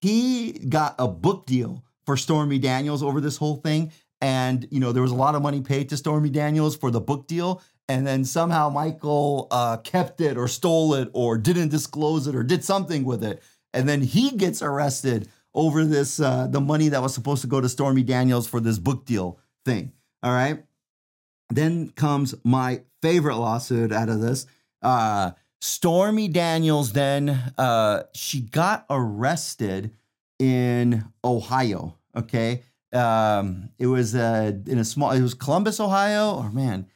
He 0.01 0.51
got 0.51 0.95
a 0.99 1.07
book 1.07 1.45
deal 1.45 1.83
for 2.05 2.17
Stormy 2.17 2.59
Daniels 2.59 3.01
over 3.01 3.21
this 3.21 3.37
whole 3.37 3.55
thing, 3.57 3.91
and 4.19 4.67
you 4.71 4.79
know 4.79 4.91
there 4.91 5.01
was 5.01 5.11
a 5.11 5.15
lot 5.15 5.35
of 5.35 5.41
money 5.41 5.61
paid 5.61 5.89
to 5.89 5.97
Stormy 5.97 6.29
Daniels 6.29 6.75
for 6.75 6.91
the 6.91 6.99
book 6.99 7.27
deal, 7.27 7.61
and 7.87 8.05
then 8.05 8.25
somehow 8.25 8.69
Michael 8.69 9.47
uh, 9.49 9.77
kept 9.77 10.19
it 10.19 10.37
or 10.37 10.47
stole 10.47 10.93
it 10.93 11.09
or 11.13 11.37
didn't 11.37 11.69
disclose 11.69 12.27
it 12.27 12.35
or 12.35 12.43
did 12.43 12.63
something 12.63 13.05
with 13.05 13.23
it, 13.23 13.41
and 13.77 13.87
then 13.87 14.01
he 14.01 14.31
gets 14.31 14.61
arrested 14.61 15.29
over 15.53 15.85
this 15.85 16.19
uh, 16.19 16.47
the 16.47 16.59
money 16.59 16.89
that 16.89 17.01
was 17.01 17.13
supposed 17.13 17.41
to 17.41 17.47
go 17.47 17.61
to 17.61 17.69
Stormy 17.69 18.03
Daniels 18.03 18.47
for 18.47 18.59
this 18.59 18.79
book 18.79 19.05
deal 19.05 19.39
thing. 19.65 19.93
All 20.23 20.33
right. 20.33 20.63
Then 21.49 21.89
comes 21.89 22.33
my 22.43 22.81
favorite 23.01 23.37
lawsuit 23.37 23.91
out 23.91 24.09
of 24.09 24.19
this. 24.19 24.47
Uh, 24.81 25.31
Stormy 25.61 26.27
Daniels, 26.27 26.91
then 26.91 27.29
uh, 27.57 28.03
she 28.13 28.41
got 28.41 28.85
arrested 28.89 29.91
in 30.39 31.05
Ohio. 31.23 31.97
Okay. 32.15 32.63
Um, 32.93 33.69
it 33.77 33.87
was 33.87 34.15
uh, 34.15 34.53
in 34.65 34.79
a 34.79 34.85
small, 34.85 35.11
it 35.11 35.21
was 35.21 35.33
Columbus, 35.33 35.79
Ohio, 35.79 36.35
or 36.35 36.51
man, 36.51 36.87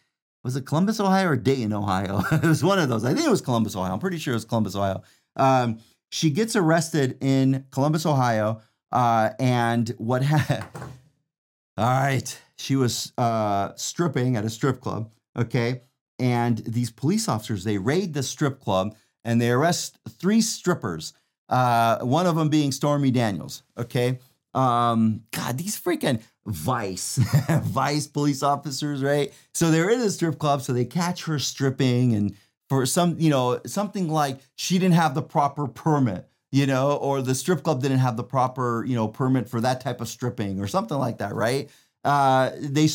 was 0.44 0.56
it 0.56 0.66
Columbus, 0.66 1.00
Ohio 1.00 1.30
or 1.30 1.36
Dayton, 1.36 1.74
Ohio? 1.74 2.22
it 2.32 2.44
was 2.44 2.64
one 2.64 2.80
of 2.80 2.90
those. 2.90 3.06
I 3.06 3.14
think 3.14 3.28
it 3.28 3.32
was 3.32 3.42
Columbus, 3.42 3.76
Ohio. 3.76 3.94
I'm 3.94 4.00
pretty 4.00 4.18
sure 4.18 4.34
it 4.34 4.38
was 4.38 4.46
Columbus, 4.46 4.76
Ohio. 4.76 5.04
Um, 5.36 5.80
she 6.12 6.30
gets 6.30 6.56
arrested 6.56 7.18
in 7.22 7.66
Columbus, 7.72 8.06
Ohio. 8.06 8.62
Uh, 8.92 9.32
and 9.40 9.90
what? 9.98 10.24
All 11.78 11.86
right 11.86 12.42
she 12.62 12.76
was 12.76 13.12
uh, 13.18 13.72
stripping 13.76 14.36
at 14.36 14.46
a 14.46 14.50
strip 14.50 14.80
club. 14.80 15.10
Okay. 15.38 15.82
And 16.20 16.60
these 16.60 16.92
police 16.92 17.28
officers, 17.28 17.64
they 17.64 17.78
raid 17.80 18.14
the 18.14 18.24
strip 18.24 18.60
club 18.60 18.96
and 19.26 19.42
they 19.42 19.50
arrest 19.50 19.98
three 20.08 20.42
strippers, 20.42 21.14
uh, 21.50 22.00
one 22.00 22.28
of 22.28 22.36
them 22.36 22.50
being 22.50 22.72
Stormy 22.72 23.12
Daniels. 23.12 23.64
Okay. 23.78 24.20
Um, 24.54 25.24
God, 25.32 25.58
these 25.58 25.80
freaking 25.80 26.22
Vice, 26.46 27.18
Vice 27.64 28.08
police 28.08 28.44
officers, 28.44 29.02
right? 29.02 29.34
So 29.54 29.72
they're 29.72 29.90
in 29.90 30.02
a 30.02 30.10
strip 30.10 30.38
club, 30.38 30.62
so 30.62 30.74
they 30.74 30.86
catch 30.86 31.24
her 31.26 31.40
stripping, 31.40 32.14
and 32.14 32.36
for 32.72 32.86
some, 32.86 33.20
you 33.20 33.30
know, 33.30 33.60
something 33.66 34.08
like 34.08 34.40
she 34.56 34.80
didn't 34.80 34.96
have 34.96 35.14
the 35.14 35.22
proper 35.22 35.68
permit, 35.68 36.28
you 36.52 36.66
know, 36.66 36.96
or 36.96 37.22
the 37.22 37.36
strip 37.36 37.64
club 37.64 37.82
didn't 37.82 38.00
have 38.00 38.16
the 38.16 38.24
proper, 38.24 38.86
you 38.88 38.96
know, 38.96 39.10
permit 39.10 39.50
for 39.50 39.60
that 39.60 39.82
type 39.82 40.00
of 40.00 40.08
stripping 40.08 40.62
or 40.62 40.68
something 40.68 40.98
like 40.98 41.18
that, 41.18 41.36
right? 41.36 41.70
uh, 42.04 42.52
they 42.60 42.90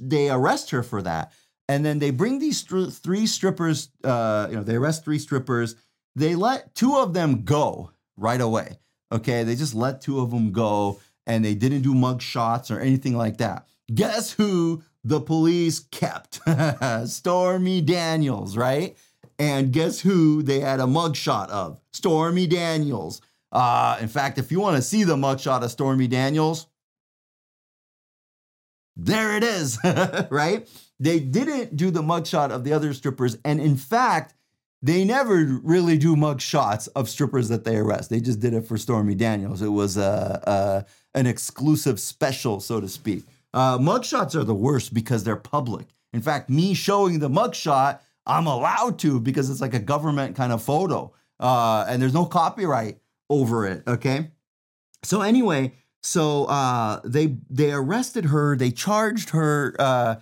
they 0.00 0.30
arrest 0.30 0.70
her 0.70 0.82
for 0.82 1.02
that, 1.02 1.32
and 1.68 1.84
then 1.84 1.98
they 1.98 2.10
bring 2.10 2.38
these 2.38 2.62
th- 2.62 2.90
three 2.90 3.26
strippers. 3.26 3.88
Uh, 4.04 4.48
you 4.50 4.56
know, 4.56 4.62
they 4.62 4.76
arrest 4.76 5.04
three 5.04 5.18
strippers. 5.18 5.76
They 6.14 6.34
let 6.34 6.74
two 6.74 6.96
of 6.96 7.14
them 7.14 7.44
go 7.44 7.92
right 8.16 8.40
away. 8.40 8.78
Okay, 9.10 9.42
they 9.44 9.54
just 9.54 9.74
let 9.74 10.00
two 10.00 10.20
of 10.20 10.30
them 10.30 10.52
go, 10.52 11.00
and 11.26 11.44
they 11.44 11.54
didn't 11.54 11.82
do 11.82 11.94
mug 11.94 12.20
shots 12.20 12.70
or 12.70 12.80
anything 12.80 13.16
like 13.16 13.38
that. 13.38 13.66
Guess 13.92 14.32
who 14.32 14.82
the 15.04 15.20
police 15.20 15.80
kept? 15.80 16.40
Stormy 17.08 17.80
Daniels, 17.80 18.56
right? 18.56 18.96
And 19.42 19.72
guess 19.72 19.98
who 19.98 20.44
they 20.44 20.60
had 20.60 20.78
a 20.78 20.84
mugshot 20.84 21.48
of? 21.48 21.80
Stormy 21.92 22.46
Daniels. 22.46 23.20
Uh, 23.50 23.98
in 24.00 24.06
fact, 24.06 24.38
if 24.38 24.52
you 24.52 24.60
want 24.60 24.76
to 24.76 24.82
see 24.82 25.02
the 25.02 25.16
mugshot 25.16 25.64
of 25.64 25.70
Stormy 25.72 26.06
Daniels, 26.06 26.68
there 28.94 29.36
it 29.36 29.42
is, 29.42 29.80
right? 30.30 30.68
They 31.00 31.18
didn't 31.18 31.76
do 31.76 31.90
the 31.90 32.02
mugshot 32.02 32.52
of 32.52 32.62
the 32.62 32.72
other 32.72 32.94
strippers. 32.94 33.36
And 33.44 33.60
in 33.60 33.76
fact, 33.76 34.32
they 34.80 35.04
never 35.04 35.58
really 35.64 35.98
do 35.98 36.14
mug 36.14 36.40
shots 36.40 36.86
of 36.86 37.08
strippers 37.08 37.48
that 37.48 37.64
they 37.64 37.78
arrest. 37.78 38.10
They 38.10 38.20
just 38.20 38.38
did 38.38 38.54
it 38.54 38.64
for 38.64 38.78
Stormy 38.78 39.16
Daniels. 39.16 39.60
It 39.60 39.70
was 39.70 39.96
a, 39.96 40.40
a 40.44 41.18
an 41.18 41.26
exclusive 41.26 41.98
special, 41.98 42.60
so 42.60 42.80
to 42.80 42.88
speak. 42.88 43.24
Uh, 43.52 43.76
mug 43.80 44.04
shots 44.04 44.36
are 44.36 44.44
the 44.44 44.54
worst 44.54 44.94
because 44.94 45.24
they're 45.24 45.34
public. 45.34 45.88
In 46.12 46.22
fact, 46.22 46.48
me 46.48 46.74
showing 46.74 47.18
the 47.18 47.28
mug 47.28 47.56
shot, 47.56 48.04
I'm 48.26 48.46
allowed 48.46 48.98
to 49.00 49.20
because 49.20 49.50
it's 49.50 49.60
like 49.60 49.74
a 49.74 49.80
government 49.80 50.36
kind 50.36 50.52
of 50.52 50.62
photo, 50.62 51.12
uh, 51.40 51.84
and 51.88 52.00
there's 52.00 52.14
no 52.14 52.24
copyright 52.24 52.98
over 53.28 53.66
it. 53.66 53.82
Okay. 53.86 54.30
So 55.02 55.22
anyway, 55.22 55.72
so 56.02 56.44
uh, 56.44 57.00
they 57.04 57.36
they 57.50 57.72
arrested 57.72 58.26
her. 58.26 58.56
They 58.56 58.70
charged 58.70 59.30
her. 59.30 59.74
Uh, 59.78 60.16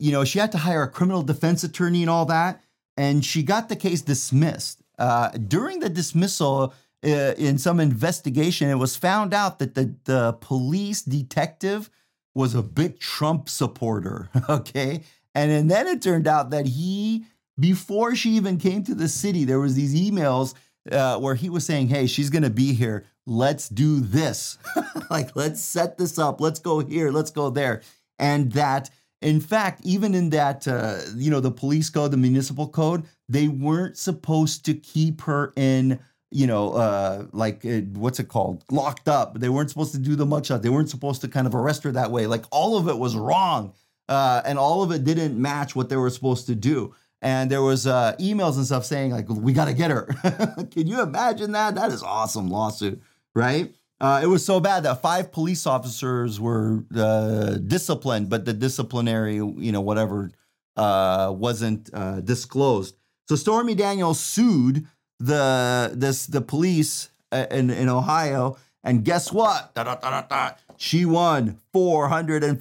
you 0.00 0.10
know, 0.10 0.24
she 0.24 0.38
had 0.38 0.52
to 0.52 0.58
hire 0.58 0.82
a 0.82 0.88
criminal 0.88 1.22
defense 1.22 1.62
attorney 1.62 2.02
and 2.02 2.10
all 2.10 2.26
that 2.26 2.64
and 2.96 3.24
she 3.24 3.42
got 3.42 3.68
the 3.68 3.76
case 3.76 4.02
dismissed. 4.02 4.82
Uh, 4.98 5.30
during 5.30 5.80
the 5.80 5.88
dismissal, 5.88 6.74
uh, 7.04 7.34
in 7.36 7.58
some 7.58 7.80
investigation, 7.80 8.70
it 8.70 8.76
was 8.76 8.96
found 8.96 9.34
out 9.34 9.58
that 9.58 9.74
the, 9.74 9.94
the 10.04 10.32
police 10.40 11.02
detective 11.02 11.90
was 12.34 12.54
a 12.54 12.62
big 12.62 12.98
Trump 12.98 13.48
supporter. 13.48 14.30
Okay. 14.48 15.02
And, 15.36 15.68
then 15.68 15.88
it 15.88 16.00
turned 16.00 16.28
out 16.28 16.50
that 16.50 16.64
he, 16.66 17.24
before 17.58 18.14
she 18.14 18.30
even 18.30 18.58
came 18.58 18.82
to 18.84 18.94
the 18.94 19.08
city, 19.08 19.44
there 19.44 19.60
was 19.60 19.74
these 19.74 19.94
emails 19.94 20.54
uh, 20.90 21.18
where 21.18 21.34
he 21.34 21.48
was 21.48 21.64
saying, 21.64 21.88
"Hey, 21.88 22.06
she's 22.06 22.30
gonna 22.30 22.50
be 22.50 22.72
here. 22.74 23.06
Let's 23.26 23.68
do 23.68 24.00
this. 24.00 24.58
like, 25.10 25.34
let's 25.34 25.60
set 25.60 25.98
this 25.98 26.18
up. 26.18 26.40
Let's 26.40 26.60
go 26.60 26.80
here. 26.80 27.10
Let's 27.10 27.30
go 27.30 27.50
there." 27.50 27.82
And 28.18 28.52
that 28.52 28.90
in 29.24 29.40
fact, 29.40 29.80
even 29.84 30.14
in 30.14 30.30
that, 30.30 30.68
uh, 30.68 30.98
you 31.16 31.30
know, 31.30 31.40
the 31.40 31.50
police 31.50 31.88
code, 31.88 32.10
the 32.10 32.18
municipal 32.18 32.68
code, 32.68 33.04
they 33.26 33.48
weren't 33.48 33.96
supposed 33.96 34.66
to 34.66 34.74
keep 34.74 35.22
her 35.22 35.54
in, 35.56 35.98
you 36.30 36.46
know, 36.46 36.74
uh, 36.74 37.24
like 37.32 37.64
uh, 37.64 37.80
what's 37.94 38.20
it 38.20 38.28
called, 38.28 38.62
locked 38.70 39.08
up. 39.08 39.40
They 39.40 39.48
weren't 39.48 39.70
supposed 39.70 39.92
to 39.92 39.98
do 39.98 40.14
the 40.14 40.26
mugshot. 40.26 40.60
They 40.60 40.68
weren't 40.68 40.90
supposed 40.90 41.22
to 41.22 41.28
kind 41.28 41.46
of 41.46 41.54
arrest 41.54 41.84
her 41.84 41.92
that 41.92 42.10
way. 42.10 42.26
Like 42.26 42.44
all 42.50 42.76
of 42.76 42.86
it 42.86 42.98
was 42.98 43.16
wrong, 43.16 43.72
uh, 44.10 44.42
and 44.44 44.58
all 44.58 44.82
of 44.82 44.90
it 44.92 45.04
didn't 45.04 45.40
match 45.40 45.74
what 45.74 45.88
they 45.88 45.96
were 45.96 46.10
supposed 46.10 46.46
to 46.48 46.54
do. 46.54 46.94
And 47.24 47.50
there 47.50 47.62
was 47.62 47.86
uh, 47.86 48.14
emails 48.20 48.56
and 48.56 48.66
stuff 48.66 48.84
saying 48.84 49.10
like, 49.10 49.28
"We 49.30 49.54
got 49.54 49.64
to 49.64 49.72
get 49.72 49.90
her." 49.90 50.04
Can 50.70 50.86
you 50.86 51.00
imagine 51.00 51.52
that? 51.52 51.74
That 51.74 51.90
is 51.90 52.02
awesome 52.02 52.48
lawsuit, 52.48 53.00
right? 53.34 53.74
Uh, 53.98 54.20
it 54.22 54.26
was 54.26 54.44
so 54.44 54.60
bad 54.60 54.82
that 54.82 55.00
five 55.00 55.32
police 55.32 55.66
officers 55.66 56.38
were 56.38 56.84
uh, 56.94 57.54
disciplined, 57.66 58.28
but 58.28 58.44
the 58.44 58.52
disciplinary, 58.52 59.36
you 59.36 59.72
know, 59.72 59.80
whatever, 59.80 60.30
uh, 60.76 61.32
wasn't 61.34 61.88
uh, 61.94 62.20
disclosed. 62.20 62.94
So 63.26 63.36
Stormy 63.36 63.74
Daniels 63.74 64.20
sued 64.20 64.86
the 65.18 65.92
this 65.94 66.26
the 66.26 66.42
police 66.42 67.08
uh, 67.32 67.46
in 67.50 67.70
in 67.70 67.88
Ohio, 67.88 68.58
and 68.84 69.04
guess 69.04 69.32
what? 69.32 69.74
Da, 69.74 69.82
da, 69.82 70.22
da, 70.22 70.52
she 70.76 71.04
won 71.04 71.58
four 71.72 72.08
hundred 72.08 72.44
and 72.44 72.60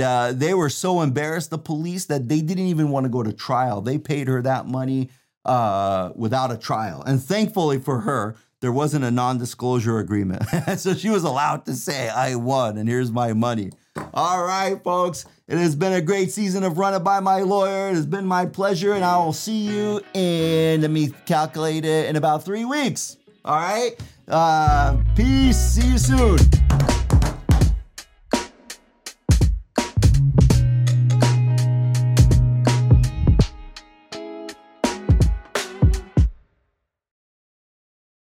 uh, 0.00 0.32
they 0.32 0.54
were 0.54 0.70
so 0.70 1.00
embarrassed, 1.00 1.50
the 1.50 1.58
police, 1.58 2.06
that 2.06 2.28
they 2.28 2.40
didn't 2.40 2.66
even 2.66 2.90
want 2.90 3.04
to 3.04 3.10
go 3.10 3.22
to 3.22 3.32
trial. 3.32 3.80
They 3.80 3.98
paid 3.98 4.28
her 4.28 4.42
that 4.42 4.66
money 4.66 5.10
without 5.44 6.52
a 6.52 6.56
trial, 6.56 7.02
and 7.02 7.22
thankfully 7.22 7.78
for 7.78 8.00
her 8.00 8.36
there 8.60 8.72
wasn't 8.72 9.04
a 9.04 9.10
non 9.10 9.38
disclosure 9.38 9.98
agreement. 9.98 10.42
so 10.76 10.94
she 10.94 11.10
was 11.10 11.24
allowed 11.24 11.64
to 11.66 11.74
say, 11.74 12.08
I 12.08 12.34
won, 12.34 12.76
and 12.76 12.88
here's 12.88 13.10
my 13.10 13.32
money. 13.32 13.70
All 14.14 14.44
right, 14.44 14.82
folks. 14.82 15.24
It 15.46 15.58
has 15.58 15.74
been 15.74 15.92
a 15.92 16.02
great 16.02 16.30
season 16.30 16.62
of 16.62 16.76
Run 16.76 16.94
It 16.94 17.00
By 17.00 17.20
My 17.20 17.40
Lawyer. 17.40 17.88
It 17.88 17.94
has 17.94 18.06
been 18.06 18.26
my 18.26 18.46
pleasure, 18.46 18.92
and 18.92 19.04
I 19.04 19.16
will 19.18 19.32
see 19.32 19.66
you 19.66 20.02
in, 20.12 20.82
let 20.82 20.90
me 20.90 21.08
calculate 21.24 21.84
it, 21.84 22.06
in 22.06 22.16
about 22.16 22.44
three 22.44 22.64
weeks. 22.64 23.16
All 23.44 23.56
right? 23.56 23.96
Uh, 24.30 24.96
peace. 25.16 25.56
See 25.56 25.92
you 25.92 25.98
soon. 25.98 26.67